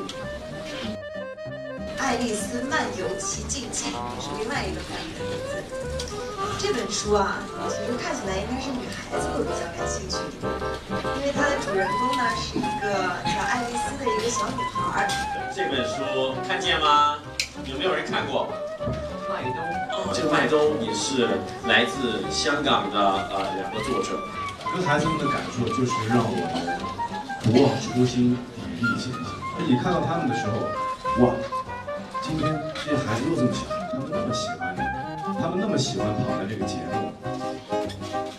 [1.99, 3.87] 爱丽丝漫游奇境记》
[4.23, 6.28] 是另外一个版本的名字。
[6.59, 7.39] 这本书啊，
[7.71, 10.17] 其实看起来应该是女孩子会比较感兴趣，
[11.17, 12.93] 因为它的主人公呢是一个
[13.25, 15.09] 叫爱丽丝的一个小女孩。
[15.55, 17.19] 这本书看见吗？
[17.65, 18.49] 有没有人看过？
[19.29, 19.61] 麦兜。
[19.97, 21.29] 哦，这个麦兜也是
[21.67, 24.19] 来自香港的呃两个作者。
[24.75, 26.43] 跟孩子们的感受就是让我们
[27.45, 29.23] 不忘初心，砥砺前行。
[29.57, 30.59] 而你看到他们的时候，
[31.25, 31.33] 哇，
[32.21, 32.45] 今天
[32.85, 34.81] 这些孩子又这么小，他们那么喜欢你，
[35.41, 37.13] 他们那么喜欢跑男这个节目，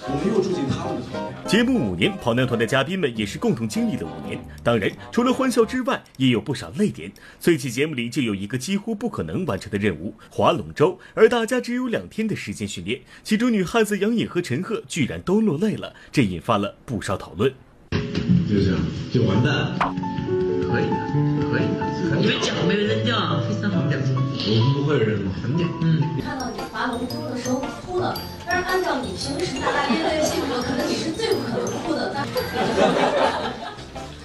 [0.04, 1.48] 我们又住进他们的童年。
[1.48, 4.38] 节目五年，跑男团的嘉宾们也是共同经历了五年。
[4.62, 7.10] 当然，除了欢笑之外，也有不少泪点。
[7.40, 13.00] 这期节目里就有一个几乎不可能完成的任务——划龙舟，而大家只有两天的时间训练。
[13.24, 17.54] 其中，女汉子杨颖和陈赫居然都落泪了，这引发了不少讨论。
[18.50, 18.80] 就这样，
[19.14, 20.19] 就完蛋了。
[20.72, 20.96] 可以的，
[21.50, 23.82] 可以的，你们奖没有扔掉，非常好。
[23.82, 25.32] 我们不会扔吗？
[25.42, 26.02] 很屌，嗯。
[26.24, 32.14] 看到你划龙舟的时候哭了，但是按照你平时大大咧咧的性格，可能你是最不可能哭的。
[32.14, 32.26] 但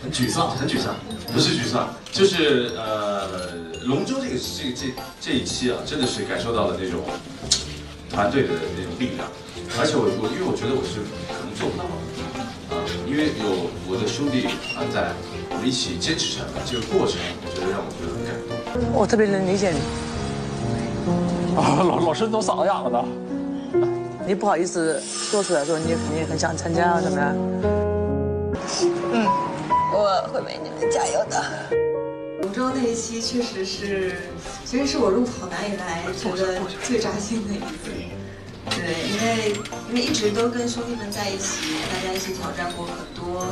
[0.03, 0.95] 很沮丧，很沮丧，
[1.33, 7.01] 不是沮丧，就是呃，龙舟这个这这这一期啊，真的是感受到了那种
[8.11, 9.27] 团队的那种力量，
[9.81, 11.01] 而且我我因为我觉得我是
[11.33, 15.11] 可能做不到的，啊，因为有我的兄弟啊在，
[15.55, 18.51] 我们一起坚持下来，这个过程，我觉得让我觉得很感动。
[18.93, 19.79] 我特别能理解你。
[21.57, 23.05] 啊，老老师都嗓子哑了呢？
[24.27, 27.23] 你不好意思说出来说，你也肯定很想参加啊什么的。
[29.13, 29.25] 嗯，
[29.93, 31.45] 我会为你们加油的。
[32.43, 34.17] 龙舟那一期确实是，
[34.65, 37.65] 其实是我入跑男以来觉得最扎心的一次。
[38.71, 39.53] 对，因为
[39.89, 43.47] 因为一直都跟兄弟们在一起，大家一起挑战过很多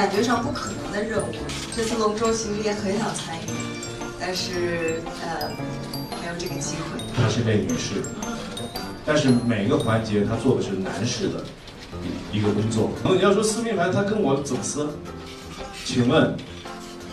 [0.00, 1.26] 感觉上不可能的任务。
[1.76, 3.50] 这次龙舟其实也很想参与，
[4.18, 5.50] 但是呃
[6.22, 6.98] 没有这个机会。
[7.14, 8.02] 她是位女士，
[9.04, 11.44] 但是每个环节她做的是男士的
[12.32, 12.88] 一个工作。
[13.02, 14.88] 然后你要说撕名牌，她跟我怎么撕？
[15.84, 16.34] 请问，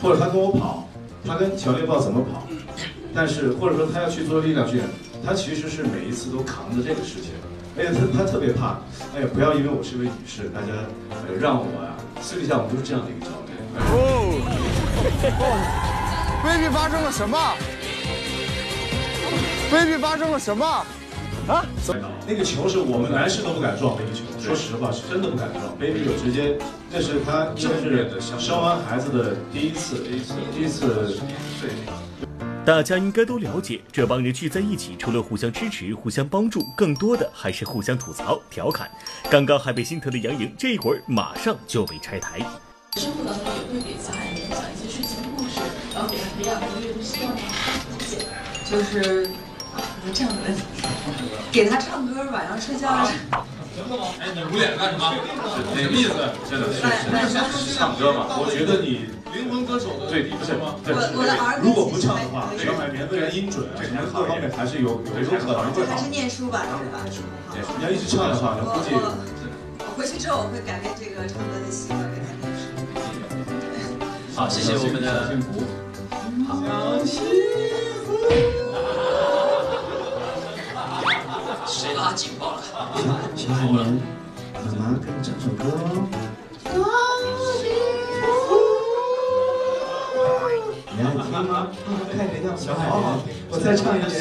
[0.02, 0.88] 或者她跟我跑，
[1.26, 2.48] 她跟小猎豹怎么跑？
[3.14, 4.88] 但是或者说她要去做力量训练，
[5.26, 7.32] 她其实是每一次都扛着这个事情，
[7.78, 8.80] 而且她她特别怕，
[9.14, 10.68] 哎呀，不要因为我是位女士，大家
[11.12, 13.58] 呃让我呀、私底下我们都是这样的一个教练。
[13.78, 13.94] 哦
[15.40, 15.44] 哦
[16.44, 17.38] ，baby 发生了什么
[19.72, 20.66] ？baby 发生了什么？
[21.48, 21.66] 啊？
[22.28, 25.64] 那个球是我们男士都不敢撞的一个球，说实话是真的不敢撞。
[25.80, 26.58] baby 就直接，
[26.92, 27.76] 那是他应该
[28.20, 31.20] 是生完孩子的第一次，第一次，第一次，
[31.62, 31.72] 对。
[32.68, 38.92] 大家应该都了解，这帮人聚在一起，除了互相支持、互相帮助，更多的还是互相吐槽、调侃。
[39.30, 42.40] 刚刚还被心疼的杨颖，这一会儿马上就被拆台。
[42.98, 45.62] 生活当中也会给小孩子讲一些睡前故事，
[45.94, 47.40] 然后给他培养一个阅读习惯吗？
[48.70, 49.30] 就是，
[50.14, 50.54] 这样的，
[51.50, 53.10] 给他唱歌，晚上睡觉。
[54.20, 55.14] 哎，你捂脸干什么？
[55.54, 56.14] 什么意思？
[56.50, 56.82] 真的是
[57.66, 58.26] 是唱歌嘛？
[58.42, 60.74] 我觉得你灵魂歌手的对，不是我
[61.14, 66.10] 我的儿如果不唱的话，小海绵对音准啊什么各方面还是有有有可能会好还是。
[66.10, 67.06] 念书吧，是吧？
[67.78, 69.14] 你要一直唱的话，我估计我
[69.96, 72.66] 回去之后我会改变这个唱歌的习惯，给他念书。
[74.34, 75.38] 好，谢谢我们的
[81.88, 82.62] 谁拉警报了？
[83.34, 83.78] 小海绵，
[84.54, 86.04] 妈妈给你唱首歌哦。
[90.92, 91.68] 你爱听吗？
[92.12, 93.20] 看你的样子，好好，
[93.50, 94.12] 我再唱一遍。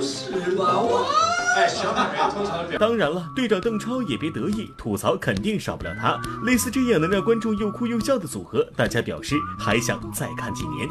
[0.00, 0.80] 是吧？
[0.80, 1.31] 哇！
[1.54, 2.78] 哎，小海绵通常表。
[2.78, 6.20] 当然了，队长邓超也别得意，吐槽肯定少不了他。
[6.44, 10.88] 类似这样能让观众又哭又笑的组合，大家表示还想再看几年。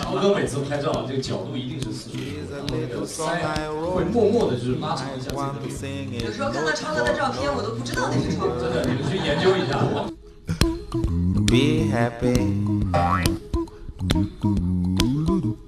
[0.00, 2.16] 超哥每次拍照，这个角度一定是四十
[2.66, 3.40] 度，有腮
[3.94, 5.44] 会默默的就是拉长一下这个
[6.10, 6.24] 脸。
[6.24, 8.60] 有时候看到超哥的照片，我都不知道那是超哥。
[8.60, 9.78] 真的，你们去研究一下。
[11.46, 12.36] Be happy.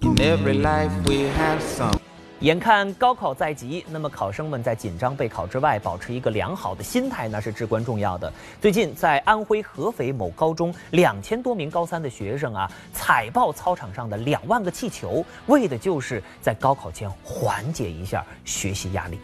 [0.02, 2.03] In every life we have some.
[2.44, 8.30] 眼看高考在即，那么考生们在紧张备考之外，保持一个良好的心态，那是至关重要的。
[8.60, 19.18] 最近，在安徽合肥某高中，两千多名高三的学生啊，踩爆操场上的两万个气球，为的就是在高考前缓解一下学习压力。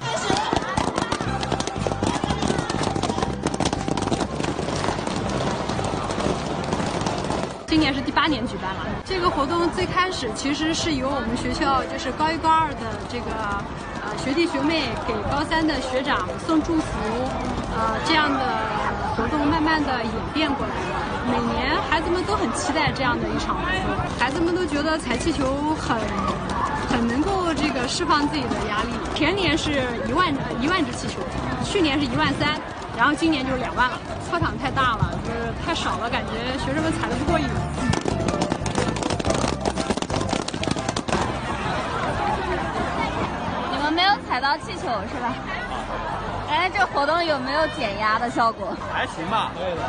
[0.00, 0.34] 开始。
[7.66, 8.93] 今年是第八年举办了。
[9.14, 13.30] 这个活动最开始其实是由我们学校就是高一高二的这个
[14.02, 16.90] 呃学弟学妹给高三的学长送祝福，
[17.78, 18.42] 呃这样的
[19.14, 20.90] 活动慢慢的演变过来的。
[21.30, 25.46] 每年孩子们都很期待这样的一场活动，孩子们都觉得踩气球
[25.78, 25.96] 很
[26.90, 28.90] 很能够这个释放自己的压力。
[29.14, 31.22] 前年是一万一万只气球，
[31.62, 32.58] 去年是一万三，
[32.98, 33.96] 然后今年就是两万了。
[34.28, 37.46] 操场太大了，就是太少了，感觉学生们踩的不过瘾。
[43.70, 45.34] 你们没有踩到气球是吧？
[46.50, 48.76] 哎，这活动有没有减压的效果？
[48.92, 49.50] 还行吧。
[49.56, 49.80] 对的。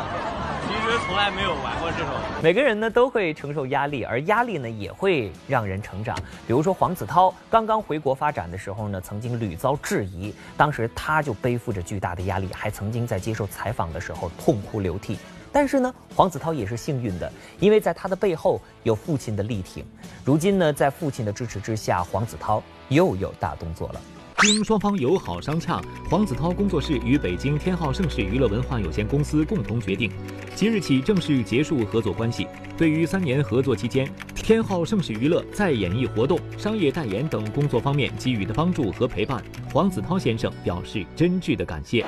[0.66, 2.08] 其实从来没有玩过这种。
[2.42, 6.16] 每个人呢都会承受压力，而压力呢也会让人成长。
[6.46, 15.18] 比如说黄子韬刚刚回国发展的时候呢，曾经屡遭质疑，当时他就背负着巨大的压力，还曾经在接受采访的时候痛哭流涕。
[15.52, 17.30] 但是呢，黄子韬也是幸运的，
[17.60, 19.84] 因为在他的背后有父亲的力挺。
[20.24, 24.00] 如今呢，在父亲的支持之下，黄子韬又有大动作了。
[24.42, 30.10] 经双方友好商洽，黄子韬工作室与北京天浩盛世娱乐文化有限公司共同决定，
[30.54, 32.46] 即日起正式结束合作关系。
[32.76, 42.04] 对于三年合作期间，天浩盛世娱乐在演艺活动、商业代言等工作方面给予的帮助和陪伴，黄子韬先生表示真挚的感谢。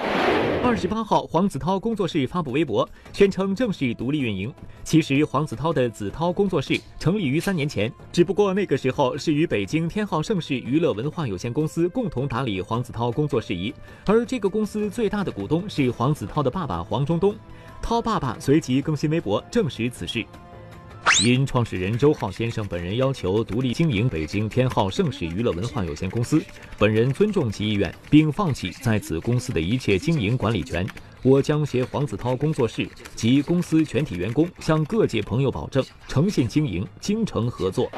[0.60, 4.52] 二十八号，黄子韬工作室发布微博，宣称正式独立运营。
[4.82, 13.72] 其实，黄子韬的子韬工作室成立于三年前，只不过那个时候是与北京天浩盛世娱乐文化有限公司共同打理黄子韬工作事宜，
[14.06, 17.36] 而这个公司最大的股东是黄子韬的爸爸黄忠东。
[17.82, 20.24] 韬爸爸随即更新微博证实此事。
[21.22, 26.42] 因创始人周浩先生本人要求独立经营北京天浩盛世娱乐文化有限公司，
[26.76, 30.86] 本人尊重其意愿，并放弃在此公司的一切经营管理权。
[31.22, 37.90] 我将携黄子韬工作室及公司全体员工向各界朋友保证，诚信经营，精诚合作。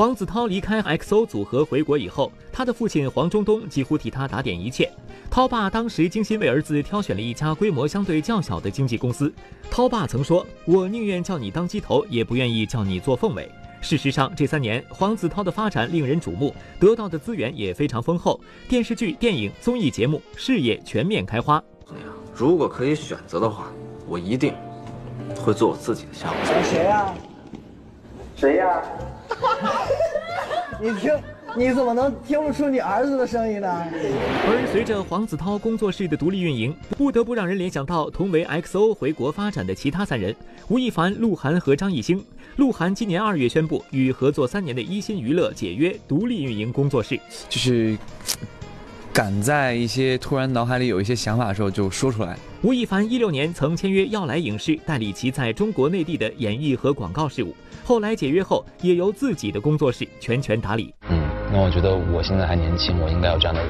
[0.00, 4.90] 黄子韬离开 XO 组合回国以后，他的父亲黄忠东几乎替他打点一切。
[5.30, 9.30] 涛爸当时精心为儿子挑选了一家规模相对较小的经纪公司。
[9.70, 13.46] 涛爸曾说：“我宁愿叫你当鸡头，也不愿意叫你做凤尾。”
[13.82, 18.40] 事实上，这三年黄子韬的发展令人瞩目，得到的资源也非常丰厚，
[18.70, 21.62] 电视剧、电影、综艺节目，事业全面开花。
[22.34, 23.70] 如果可以选择的话，
[24.08, 24.54] 我一定
[25.36, 26.40] 会做我自己的项目。
[26.64, 27.12] 谁呀？
[28.40, 28.82] 谁呀？
[30.80, 31.12] 你听，
[31.54, 33.68] 你怎么能听不出你儿子的声音呢？
[33.92, 40.34] 而随着黄子韬工作室的独立运营，不得不让人联想到同为 XO 回国发展的其他三人：
[40.68, 42.24] 吴亦凡、鹿晗和张艺兴。
[42.56, 47.20] 鹿晗今年二月宣布与合作三年的一心娱乐解约，独立运营工作室。
[47.50, 47.94] 就是
[49.12, 52.38] 敢在一些突然脑海里有一些想法的时候就说出来。
[52.62, 57.54] 吴亦凡一六年曾签约耀莱影视，代理其在中国内地的演艺和广告事务。
[57.90, 60.94] 后来解约后，也由自己的工作室全权打理。
[61.08, 61.20] 嗯，
[61.52, 63.60] 那我觉得我现在还年轻，我应该有这样的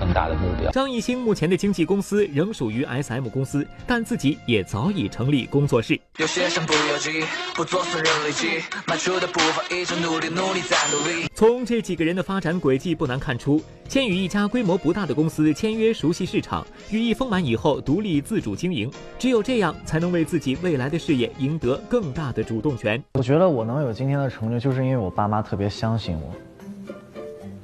[0.00, 0.70] 更大的目标。
[0.70, 6.00] 张艺兴目前的经纪公司仍属于 SM 公司，但自己也早已成立工作室。
[6.16, 7.22] 有些身不由己，
[7.54, 11.28] 不做损人利己，迈出的步伐一直努力，努力再努力。
[11.34, 23.02] 从这几个人的发展轨迹不难看出，先与一家规模不大的公司签约，熟悉市场，羽翼丰满以后独立自主经营，只有这样才能为自己未来的事业赢得更大的主动权。
[23.14, 26.34] 我觉得我能有今天的成就，就是因为我爸妈特别相信我，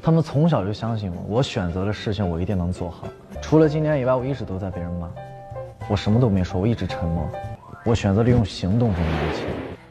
[0.07, 3.09] 他们从小就相信我，我选择的事情我一定能做好。
[3.43, 5.11] 除了今年以外，我一直都在被人骂，
[5.89, 7.29] 我什么都没说，我一直沉默，
[7.85, 9.43] 我选择了用行动证明一切。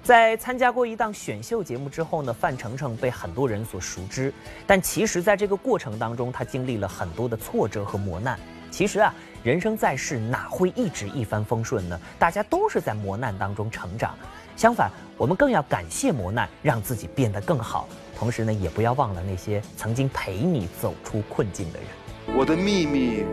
[0.03, 4.34] 在参加过一档选秀节目之后呢，范丞丞被很多人所熟知。
[4.66, 8.39] 但其实，在这个过程当中，他经历了很多的挫折和磨难。
[8.72, 9.13] 其实啊，
[9.43, 11.99] 人生在世哪会一直一帆风顺呢？
[12.18, 14.16] 大家都是在磨难当中成长。
[14.55, 17.89] 相反，我们更要感谢磨难，让自己变得更好。
[18.18, 22.38] 同时呢，也不要忘了那些曾经陪你走出困境的人。
[22.38, 23.24] 我的秘密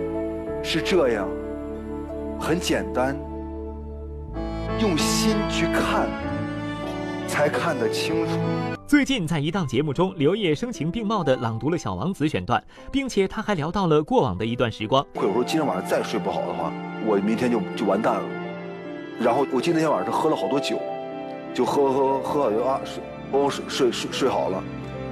[0.62, 1.28] 是这样，
[2.40, 3.16] 很简单，
[4.80, 6.08] 用心去看。
[7.28, 8.32] 才看得清楚。
[8.86, 15.02] 最近在一档节目中，刘烨声情并茂地朗读了《小王子》选段，并且他还聊到了过往的一段时光。
[15.14, 16.70] 有时候今天晚上再睡不好的话，
[17.06, 18.22] 我明天就就完蛋了。
[19.18, 20.78] 然后我记得那天晚上喝了好多酒，
[21.54, 23.02] 就喝喝喝好就啊睡，
[23.32, 24.62] 哦睡睡睡睡好了。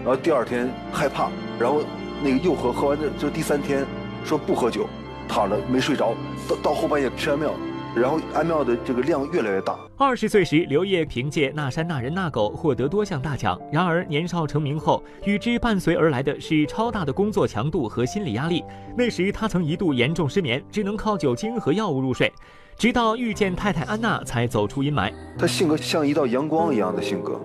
[0.04, 1.82] 然后第二天害怕，然后
[2.22, 3.84] 那个又喝，喝完这就第三天
[4.24, 4.86] 说不喝酒，
[5.28, 6.14] 躺着没睡着，
[6.48, 7.56] 到到后半夜吃安眠药，
[7.94, 9.78] 然后安庙的这个量越来越大。
[9.98, 13.60] 二十岁时，刘烨凭借《那山那人那狗》获得多项大奖。
[13.70, 18.64] 然而年少成名后，与之伴随而来的是超大的工作强度和心理压力。
[18.96, 22.32] 那时他曾一度严重失眠，只能靠酒精和药物入睡。
[22.78, 25.12] 直到遇见太太安娜，才走出阴霾。
[25.38, 27.38] 他性格像一道阳光一样的性格，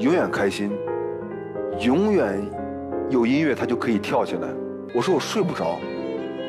[0.00, 0.70] 永远开心，
[1.78, 2.42] 永远
[3.10, 4.48] 有音乐他就可以跳起来。
[4.94, 5.78] 我说我睡不着，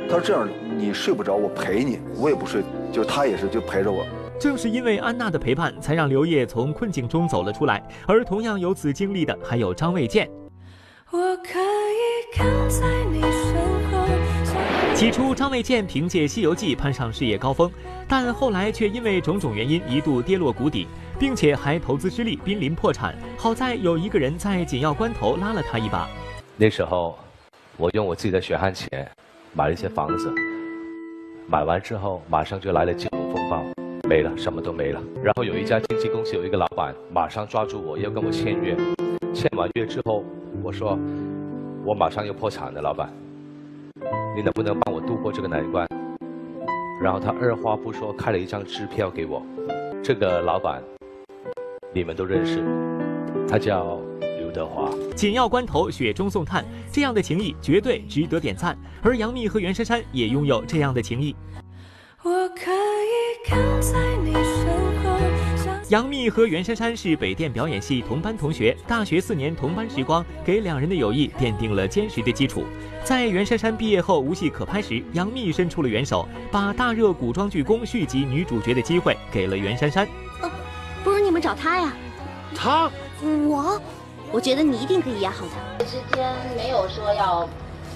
[0.08, 0.48] 他说这样
[0.78, 4.06] 你睡不着，我陪你，我也不睡，就他也是就陪着我。
[4.40, 7.86] 正是因为安娜的陪伴，才让刘烨从困境中走了出来。
[8.08, 10.30] 而同样有此经历的还有张卫健。
[11.12, 13.81] 我可以跟在你身后。
[15.02, 17.72] 起初，张卫健凭借《西游记》攀上事业高峰，
[18.08, 20.86] 但后来却因为种种原因一度跌落谷底，
[21.20, 23.16] 并且还投资失利，濒临破产。
[23.36, 26.08] 好在有一个人在紧要关头拉了他一把。
[26.56, 27.18] 那时候，
[27.78, 29.10] 我用我自己的血汗钱
[29.56, 30.32] 买了一些房子，
[31.48, 33.66] 买完之后马上就来了金融风暴。
[34.08, 35.02] 没了，什么都没了。
[35.24, 38.78] 然后有一家经纪公司有一个老板，马上抓住我要跟我签约。
[39.34, 40.24] 签完约之后，
[40.62, 40.96] 我说
[41.84, 43.12] 我马上要破产的，老板，
[44.36, 45.88] 你能不能帮我度过这个难关？
[47.02, 49.44] 然后他二话不说开了一张支票给我。
[50.04, 50.84] 这个老板
[51.94, 52.64] 你们都认识，
[53.48, 54.00] 他叫
[54.38, 54.90] 刘德华。
[55.16, 58.78] 紧要关头雪中送炭，这样的情谊绝对值得点赞。
[59.02, 61.36] 而杨幂和袁姗姗也拥有这样的情谊。
[62.24, 64.91] 我可以跟在你身后。
[65.92, 72.64] 杨幂和袁姗姗是北电表演系同班同学，大学四年同班时光给两人的友谊奠定了坚实的基础。
[73.04, 80.08] 在袁姗姗毕业后无戏可拍时，杨幂伸出了援手，把大热古装剧《宫》续集女主角的机会给了袁姗姗。
[80.42, 80.50] 哦，
[81.04, 81.94] 不如你们找她呀？
[82.56, 82.90] 她？
[83.46, 83.78] 我？
[84.32, 85.84] 我觉得你一定可以演好的。
[85.84, 87.46] 之间没有说要。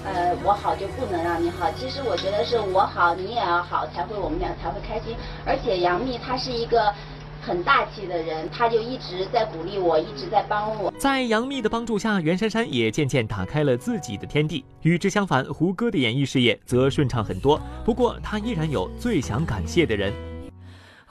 [0.04, 1.68] 呃，我好就不能让你好。
[1.72, 5.16] 其实我觉得是我好，你也要好，才会我们俩才会开心。
[5.44, 6.94] 而且杨幂她是一个
[7.40, 10.92] 很大气的人，他就一直在鼓励我，一直在帮我。
[10.98, 14.64] 在杨幂的帮助下，袁姗姗也渐渐打开了自己的天地。
[14.82, 17.60] 与之相反，胡歌的演艺事业则顺畅很多。
[17.84, 20.12] 不过他依然有最想感谢的人。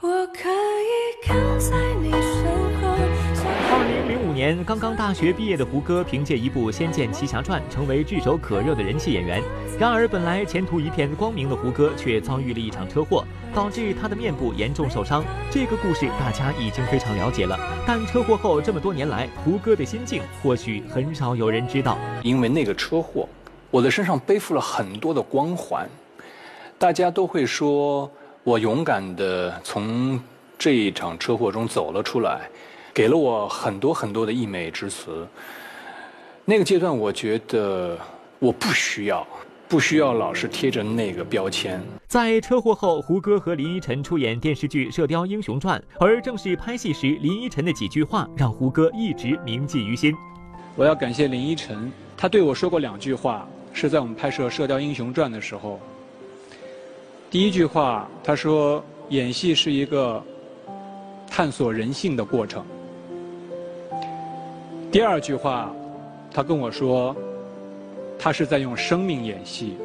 [0.01, 2.74] 我可以靠在你身
[3.69, 3.75] 后。
[4.35, 9.41] 年刚刚大学毕业的胡歌，凭借一部《仙剑奇侠传》成为炙手可热的人气演员。
[9.79, 15.23] 然而，本来前途一片光明的胡歌，却遭遇了一场车祸，导致他的面部严重受伤。
[15.49, 17.57] 这个故事大家已经非常了解了。
[17.87, 21.97] 但车祸后这么多年来，胡歌的心境或许很少有人知道。
[22.21, 23.29] 因为那个车祸，
[23.71, 25.87] 我的身上背负了很多的光环，
[26.77, 28.11] 大家都会说
[28.43, 30.19] 我勇敢的从
[30.59, 32.49] 这一场车祸中走了出来。
[32.95, 35.27] 给了我很多很多的溢美之词。
[36.45, 37.99] 那个阶段，我觉得
[38.39, 39.27] 我不需要，
[39.67, 41.83] 不需要老是贴着那个标签。
[42.07, 50.15] 在车祸后，胡歌和林依晨出演电视剧《射雕英雄传》，而正是拍戏时林依晨的几句话，让胡歌一直铭记于心。
[50.77, 55.81] 我要感谢林依晨，她对我说过两句话，是在我们拍摄《射雕英雄传》的时候。
[57.29, 60.23] 第一句话，她说：“演戏是一个
[61.29, 62.65] 探索人性的过程。”
[64.95, 65.69] 第二句话，
[66.33, 67.13] 他跟我说，
[68.17, 69.75] 他是在用生命演戏。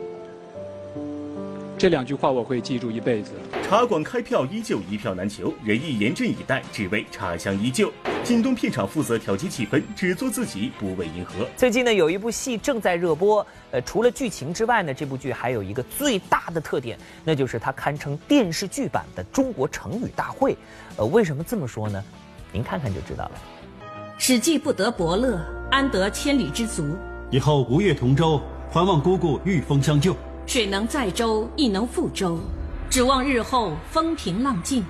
[1.77, 3.33] 这两句话我会记住一辈子。
[3.65, 7.93] 茶馆开票依旧一票难求，人艺严阵以待，只为茶香依旧。
[8.23, 11.45] 京东片场负责调节气氛，只做自己，不为迎合。
[11.57, 13.45] 最近呢，有一部戏正在热播。
[13.73, 20.57] 呃，除了剧情之外呢，这部剧还有一个最大的特点，那就是它堪称电视剧版的中国成语大会。
[20.97, 22.01] 呃，为什么这么说呢？
[22.53, 23.33] 您看看就知道了。
[24.23, 25.41] 史记不得伯乐，
[25.71, 26.95] 安得千里之足？
[27.31, 28.39] 以后吴越同舟，
[28.71, 30.15] 还望姑姑御风相救。
[30.47, 32.39] 水能载舟，亦能覆舟，
[32.91, 34.85] 指望日后风平浪静。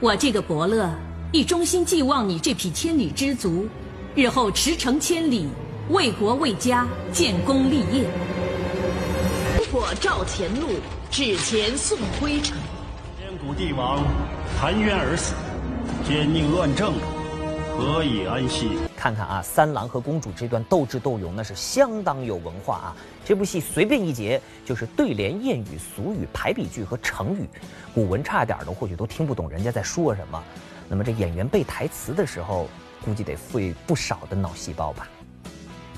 [0.00, 0.90] 我这个伯乐，
[1.30, 3.68] 亦衷心寄望你这匹千里之足，
[4.16, 5.46] 日后驰骋千里，
[5.90, 8.10] 为国为家，建功立业。
[9.70, 10.66] 我照前路，
[11.08, 12.58] 指前送灰尘。
[13.16, 14.02] 千古帝王
[14.60, 15.34] 含冤而死，
[16.04, 16.92] 奸佞乱政。
[17.76, 18.78] 何以安息？
[18.96, 22.96] 看看啊，三郎和公主这段斗智斗勇，那是相当有文化啊！
[23.24, 27.48] 这部戏随便一节就是对联、谚语、俗语、排比句和成语，
[27.94, 30.42] 古文差点的或许都听不懂人家在说什么。
[30.88, 32.68] 那么这演员背台词的时候，
[33.04, 35.08] 估计得费不少的脑细胞吧？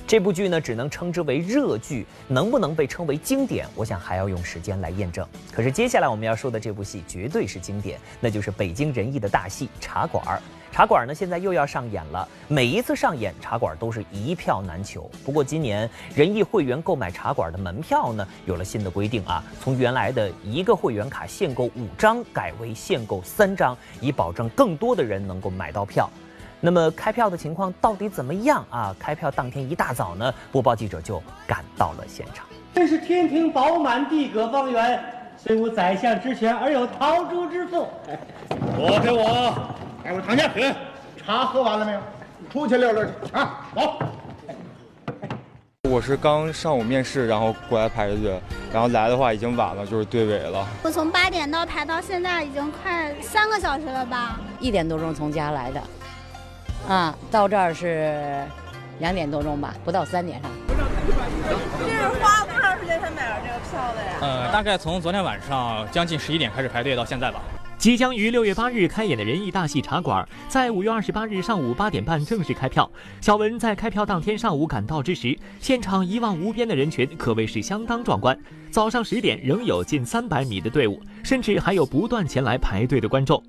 [0.07, 5.27] 这部剧呢，只能称之为热剧，能不能被称为经典，我想还要用时间来验证。
[5.53, 10.25] 可是接下来我们要说的这部戏绝对是经典，那就是北京人艺的大戏《茶馆》。
[10.75, 15.09] 茶馆呢现在又要上演了，每一次上演茶馆都是一票难求。
[15.25, 26.11] 不过今年仁义会员购买茶馆的门票呢有了新的规定啊，从原来的一个会员卡限购五张改为限购三张，以保证更多的人能够买到票。
[26.61, 28.97] 那么开票的情况到底怎么样啊？
[28.99, 32.45] 开票当天一大早呢，播报记者就赶到了现场。
[32.75, 35.01] 这是天庭饱满，地阁方圆，
[35.37, 37.87] 虽无宰相之权，而有陶朱之富。
[38.77, 39.55] 我给我，
[40.05, 40.47] 给我躺下。
[40.49, 40.75] 去，
[41.25, 42.01] 茶喝完了没有？
[42.53, 43.11] 出去溜溜去。
[43.33, 43.99] 啊，走。
[45.89, 48.39] 我是刚上午面试，然后过来排的队，
[48.73, 50.67] 然后来的话已经晚了，就是队尾了。
[50.83, 54.39] 我从八点到排到现在已经快三个小时了吧？
[54.61, 55.83] 一点多钟从家来的，
[56.93, 58.45] 啊，到这儿是
[58.99, 60.51] 两点多钟吧，不到三点上。
[61.87, 64.13] 这是花多长时间才买着这个票的呀？
[64.21, 67.41] 呃，大概从昨天晚上将近十一点开始排队到现在吧。
[67.85, 72.91] 即将于六月八日开演的仁义大戏茶馆，在五月二十八日上午八点半正式开票。
[73.21, 78.35] 小文在开票当天上午赶到之时，现场一望无边的人群可谓是相当壮观。
[78.71, 83.45] 早上十点仍有近三百米的队伍，甚至还有不断前来排队的观众。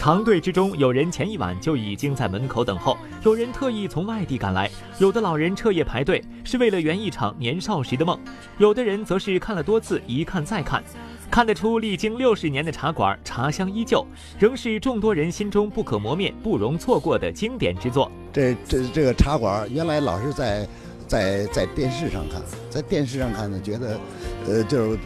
[0.00, 8.18] 长队之中，有人前一晚就已经在门口等候，有人特意从外地赶来，有的老人彻夜排队是为了圆一场年少时的梦，
[8.56, 10.82] 有的人则是看了多次，一看再看。
[11.30, 14.02] 看得出，历经六十年的茶馆，茶香依旧，
[14.38, 18.10] 仍是众多人心中不可磨灭、不容错过的经典之作。
[18.32, 20.66] 这这这个茶馆，原来老是在
[21.06, 22.40] 在在电视上看，
[22.70, 24.00] 在电视上看呢，觉得
[24.48, 24.98] 呃就是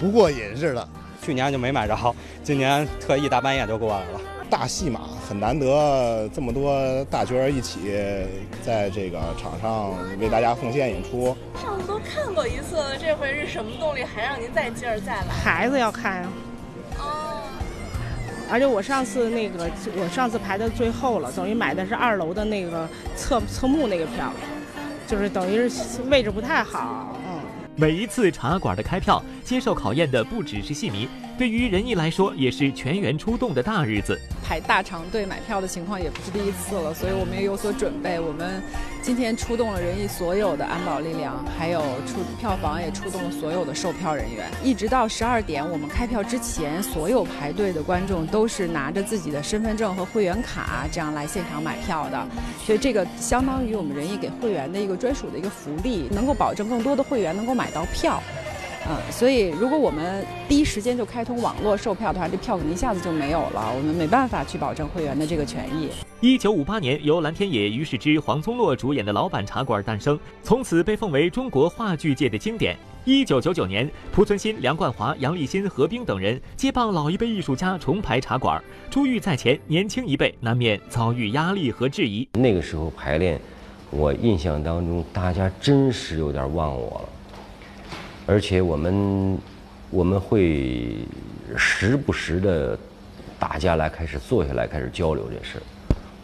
[0.00, 0.88] 不过瘾似的。
[1.22, 1.96] 去年就没买着，
[2.42, 4.20] 今年特意大半夜就过来了。
[4.50, 7.94] 大戏码很难得，这么多大角儿一起
[8.62, 11.34] 在这个场上为大家奉献演出。
[11.62, 15.28] 上次都看过一次，这回是什么动力还让您再接着再来？
[15.42, 16.28] 孩子要看呀。
[16.98, 17.40] 哦。
[18.50, 24.30] 而且我上次那个，我上次排的最后了，等于买的是二楼的那个侧侧幕那个票，
[25.06, 27.16] 就是等于是位置不太好。
[27.74, 31.08] 每一次茶馆的开票，接受考验的不只是戏迷，
[31.38, 34.20] 对于仁义来说，也是全员出动的大日子。
[34.44, 38.20] 排大长队买票的情况也不是第一次了，所以我们也有所准备。
[38.20, 38.62] 我们
[39.02, 44.48] 今天出动了仁义所有的安保力量，还有出票房也出动了所有的售票人员。
[44.62, 52.26] 一直到十二点，我们开票之前，所有排队的观众都是拿着自己的身份证和会员卡，这样来现场买票的。
[52.64, 58.22] 所以这个相当于我们仁义给会员的一个专属的一个福利，能够保证更多的会员能够买到票。
[58.88, 65.88] 嗯，所以如果我们第一时间就开通网络售票的话，这票可能一下子就没有了，我们没办法去保证会员的这个权益。
[66.20, 72.76] 一九五八年，由蓝天野、于世之、黄宗洛主演的《老板茶馆》诞生，从此被奉为中国话剧界的经典。
[73.04, 82.28] 一九九九年，濮存昕、梁冠华、杨立新、何冰等人接棒老一辈艺术家重排茶馆，珠玉在前，年轻一辈难免遭遇压力和质疑。
[82.32, 83.40] 那个时候排练，
[83.90, 87.08] 我印象当中，大家真是有点忘我了。
[88.32, 89.38] 而且我们
[89.90, 90.96] 我们会
[91.54, 92.78] 时不时的
[93.38, 95.60] 大家来开始坐下来开始交流这事，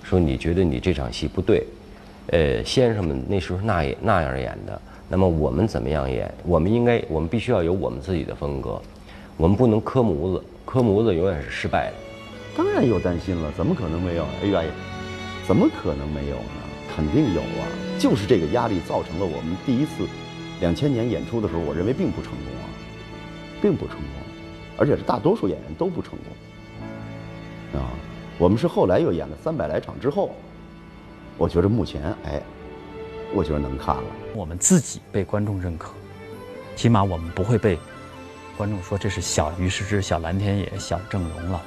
[0.03, 1.67] 说你觉得你这场戏不对，
[2.29, 6.33] 呃，先生们那时候那也那样演的，那么我们怎么样演？
[6.45, 8.81] 我们应该我们必须要有我们自己的风格，
[9.37, 11.95] 我们不能磕模子，磕模子永远是失败的。
[12.57, 14.25] 当然有担心了，怎么可能没有？
[14.43, 14.63] 哎呀，
[15.47, 16.63] 怎么可能没有呢？
[16.97, 17.69] 肯定有啊！
[17.99, 20.09] 就是这个压力造成了我们第一次。
[20.61, 22.67] 两千年演出的时候，我认为并不成功啊，
[23.63, 24.05] 并不成功，
[24.77, 26.13] 而且是大多数演员都不成
[27.73, 27.91] 功啊。
[28.39, 30.33] 我们是后来又演了三百来场之后，
[31.37, 32.41] 我觉得目前哎，
[33.35, 34.03] 我觉得能看了。
[34.35, 35.93] 我们自己被观众认可，
[36.77, 37.79] 起码我们不会被
[38.57, 41.63] 观众说这是小于世之、小蓝天野、小郑融了。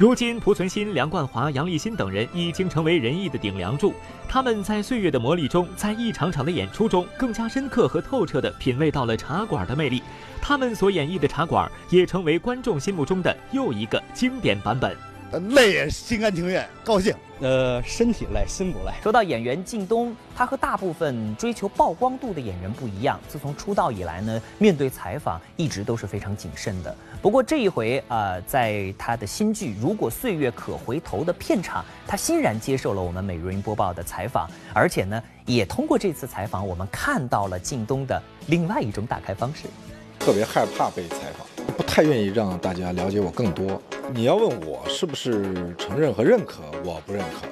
[0.00, 3.92] 如今，濮存昕、梁冠华、杨立新等人已经成为仁义的顶梁柱。
[4.26, 10.02] 他们在岁月的磨砺中，在一场场的演出中，更加深刻和透彻地品味到了茶馆的魅力。
[10.40, 14.96] 他们所演绎的茶馆，也成为观众心目中的又一个经典版本。
[15.38, 17.14] 累也心甘情愿，高兴。
[17.40, 18.92] 呃，身体累，心不累。
[19.02, 23.18] 说到演员靳东，他和大部分追求曝光度的演员不一样。
[23.28, 26.94] 自从出道以来呢，面对采访一直都是非常谨慎的。
[27.22, 39.62] 不过这一回，呃，在他的新剧《如果岁月可回头》的片场，他欣然接受了我们每日云播报的采访，而且呢，也通过这次采访，我们看到了靳东的另外一种打开方式。
[40.18, 43.80] 特别害怕被采访，不太愿意让大家了解我更多。
[44.12, 47.46] 你要问我是不是承认和认可，我不认可。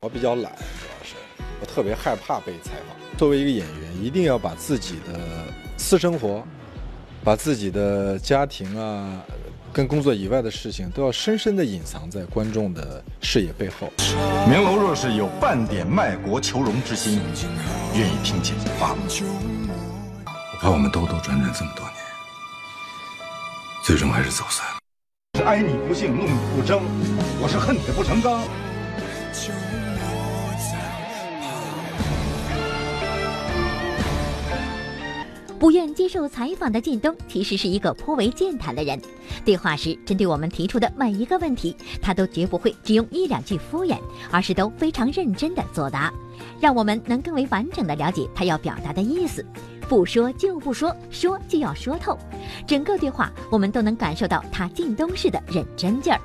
[0.00, 1.14] 我比较懒，主要是
[1.60, 2.96] 我特别害怕被采访。
[3.18, 5.20] 作为一个演员，一定要把自己的
[5.76, 6.42] 私生活、
[7.22, 9.22] 把自己的家庭啊，
[9.78, 13.92] 跟工作以外的事情，都要深深的隐藏在观众的视野背后。
[14.50, 17.20] 明楼若是有半点卖国求荣之心，
[17.94, 18.96] 愿意听姐姐话。
[18.96, 21.94] 我怕我们兜兜转转这么多年，
[23.84, 24.66] 最终还是走散。
[25.36, 26.82] 是哀你不幸，怒你不争，
[27.40, 28.40] 我是恨铁不成钢。
[35.58, 38.98] 不愿接受采访的靳东其实是一个颇为健谈的人。
[39.44, 43.98] 对话时，针对我们提出的每一个问题，他都绝不会只用一两句敷衍，
[44.30, 46.12] 而是都非常认真的作答，
[46.60, 49.44] 让我们能更为完整的了解他要表达的意思。
[49.88, 52.16] 不说就不说，说就要说透。
[52.64, 56.20] 整个对话，我们都能感受到他靳东式的认真劲儿。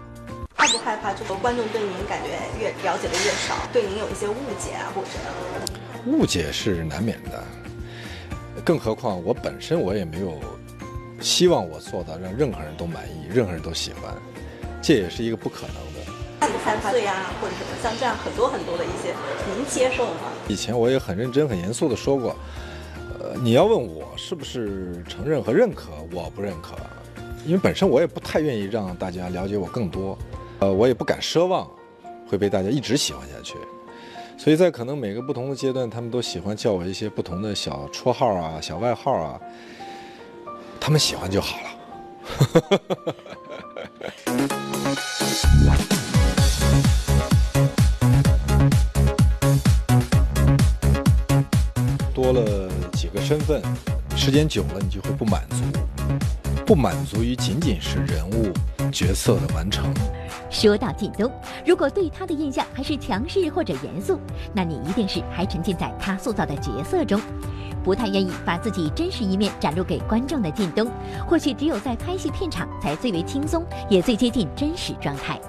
[0.54, 2.30] 害不害怕这个观众对您感觉
[2.62, 5.10] 越了解的越少，对您有一些误解啊，或者？
[6.06, 7.44] 误解是难免的。
[8.66, 10.40] 更何况我本身我也没有
[11.20, 14.14] 希望我做到让任何人都满意，任何人都喜欢，
[14.82, 16.12] 这也是一个不可能的。
[16.40, 19.14] 害不害怕对呀，或者什么像这样很多很多的一些，
[19.54, 20.32] 您接受吗？
[20.48, 22.36] 以前我也很认真、很严肃的说过，
[23.20, 26.76] 呃，你要问我是不是承认和认可，我不认可，
[27.46, 30.18] 因为本身我也不太愿意让大家了解我更多，
[30.60, 31.70] 呃，我也不敢奢望
[32.28, 33.56] 会被大家一直喜欢下去。
[34.38, 39.40] 所以在可能每个不同的阶段，他们都喜欢叫我一些不同的小绰号啊、小外号啊，
[40.82, 41.70] 他们喜欢就好了。
[52.14, 53.62] 多了几个身份，
[54.16, 55.58] 时间久了你就会不满足，
[56.66, 58.52] 不满足于仅仅是人物
[58.94, 59.94] 角色的完成。
[60.50, 61.30] 说到靳东，
[61.66, 64.20] 如果对他的印象还是强势或者严肃，
[64.54, 67.20] 那你一定是还沉浸在他塑造的角色中，
[67.84, 70.90] 不太愿意把自己真实一面展露给观众的靳东，
[71.28, 75.40] 或许只有在拍戏片场才最为轻松，也最接近真实状态。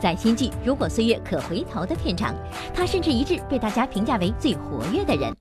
[0.00, 2.34] 在新剧《如果岁月可回头》的片场，
[2.72, 5.36] 他甚至一致被大家评价为最活跃的人。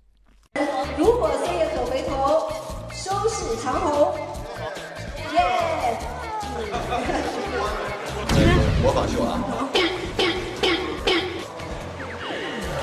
[0.98, 2.50] 如果岁月可回头，
[2.91, 4.14] 收视长虹，
[8.82, 9.40] 模仿秀啊！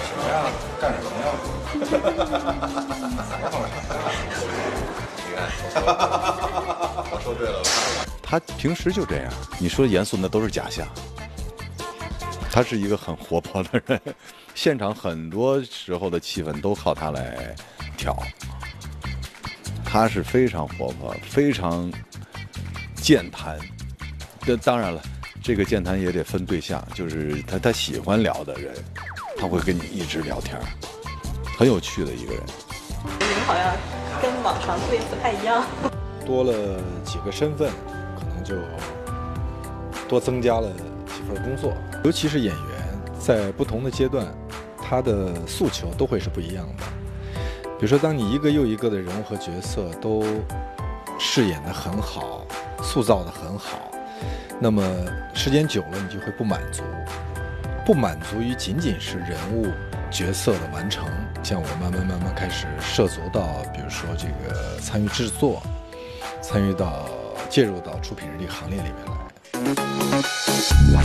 [0.04, 0.34] 什么呀？
[0.80, 1.26] 干什么呀？
[3.40, 3.70] 模 仿你
[5.34, 5.36] 看，
[7.10, 7.68] 我说对了吧？
[8.22, 10.86] 他平时就这样，你说严肃那都是假象。
[12.50, 14.00] 他是一个很活泼的人，
[14.54, 17.54] 现场很多时候的气氛都靠他来
[17.96, 18.16] 调。
[19.84, 21.92] 他是非常活泼，非常
[22.96, 23.58] 健谈。
[24.40, 25.02] 这当然了，
[25.44, 28.74] 这个健谈也得分对象，就是他他喜欢聊的人，
[29.36, 30.58] 他会跟你一直聊天，
[31.58, 32.42] 很有趣的一个人。
[33.20, 33.76] 你们好像
[34.22, 35.62] 跟往常对不太一样，
[36.24, 37.70] 多了几个身份，
[38.18, 38.54] 可能就
[40.08, 40.72] 多增加了
[41.08, 41.74] 几份工作。
[42.04, 44.26] 尤其是演员，在不同的阶段，
[44.78, 46.84] 他的诉求都会是不一样的。
[47.78, 50.24] 比如说，当你一个又一个的人物和角色都
[51.18, 52.46] 饰演的很好，
[52.82, 53.90] 塑造的很好，
[54.60, 54.82] 那么
[55.34, 56.82] 时间久了，你就会不满足，
[57.84, 59.66] 不满足于仅仅是人物
[60.10, 61.06] 角色的完成。
[61.42, 65.62] 像我慢慢慢慢开始涉足到，比如说这个参与制作，
[66.40, 67.08] 参与到
[67.50, 71.02] 介入到出品人这个行列里面来。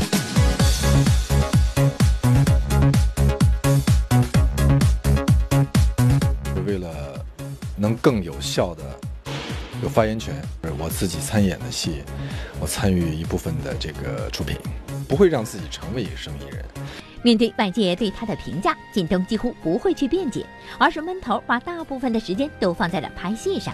[6.65, 6.87] 为了
[7.75, 8.83] 能更有效的
[9.81, 10.35] 有发言权，
[10.77, 12.03] 我自己参演的戏，
[12.59, 14.57] 我参与一部分的这个出品，
[15.07, 16.65] 不会让自己成为一个生意人。
[17.21, 20.45] 面对外界对他的评价，靳东几乎不会去辩解，
[20.77, 23.73] 而是闷头把大部分的时间都放在了拍戏上。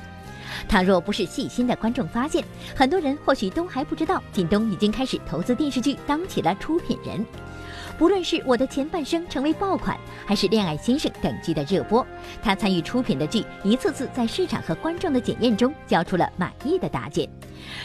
[0.68, 2.44] 他若不是细心的观众发现，
[2.76, 7.26] 很多人或许都还不知道，靳东已经开始投资电视剧，当起了出品人。
[7.98, 12.06] 不论是我的前半生成为爆款，还是恋爱先生等剧的热播，
[12.44, 17.28] 他参与出品的剧一次次在市场和观众的检验中交出了满意的答卷。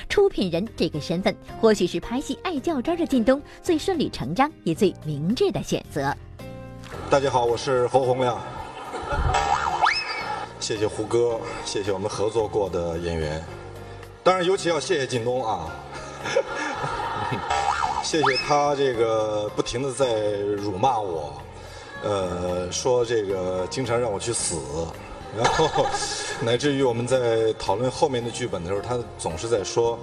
[0.08, 6.12] 出品人这个身份，或许是拍戏爱较真的靳东最顺理成章也最明智的选择。
[7.08, 8.36] 大家好，我是侯洪亮。
[10.58, 13.42] 谢谢胡歌，谢谢我们合作过的演员，
[14.24, 15.70] 当然尤其要谢谢靳东啊。
[18.02, 20.06] 谢谢他这个不停的在
[20.56, 21.40] 辱骂我，
[22.02, 24.56] 呃，说这个经常让我去死，
[25.36, 25.86] 然后
[26.40, 29.98] 乃至于我们在讨论后面的剧本的时候，他总是在说，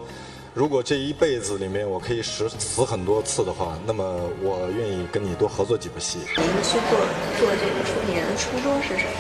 [0.54, 4.04] 如果这一辈子里面我可以死死很多次的话，那么
[4.41, 6.20] 我愿意跟你多合作几部戏。
[6.38, 7.00] 您去做
[7.39, 9.12] 做这个出品人的初衷是什么？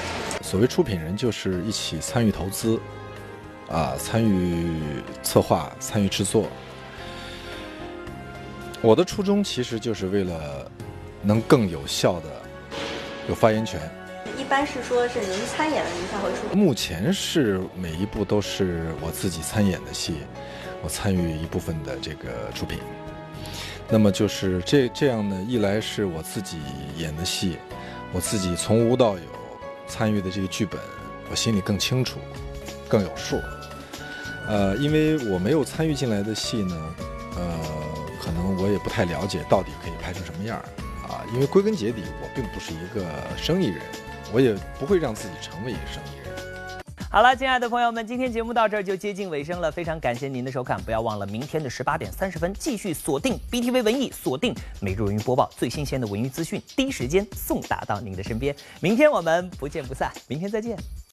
[0.43, 2.79] 所谓出品人，就是一起参与投资，
[3.67, 6.45] 啊，参与策划，参与制作。
[8.87, 10.71] 我的初衷其实就是为了
[11.21, 12.29] 能更有效的
[13.27, 13.81] 有发言权。
[14.37, 16.55] 一般是说是您参演了，您才会出。
[16.55, 20.19] 目前是每一部都是我自己参演的戏，
[20.81, 22.79] 我参与一部分的这个出品。
[23.89, 26.57] 那么就是这这样呢，一来是我自己
[26.95, 27.57] 演的戏，
[28.13, 29.25] 我自己从无到有
[29.85, 30.79] 参与的这个剧本，
[31.29, 32.19] 我心里更清楚，
[32.87, 33.37] 更有数。
[34.47, 36.95] 呃，因为我没有参与进来的戏呢，
[37.35, 37.59] 呃，
[38.27, 40.65] 可能我也不太了解到底可以拍成什么样儿
[41.07, 41.23] 啊。
[41.33, 43.07] 因为归根结底，我并不是一个
[43.37, 43.81] 生意人。
[44.33, 46.27] 我也不会让自己成为一个生意人。
[47.09, 58.53] 好了，亲爱的朋友们，今天节目到这儿就接近尾声了，非常感谢您的收看，不要忘了明天的十八点三十分继续锁定 BTV 文艺，锁定每日文娱播报最新鲜的文娱资讯，第一时间送达到您的身边。
[58.81, 60.77] 明天我们不见不散，明天再见。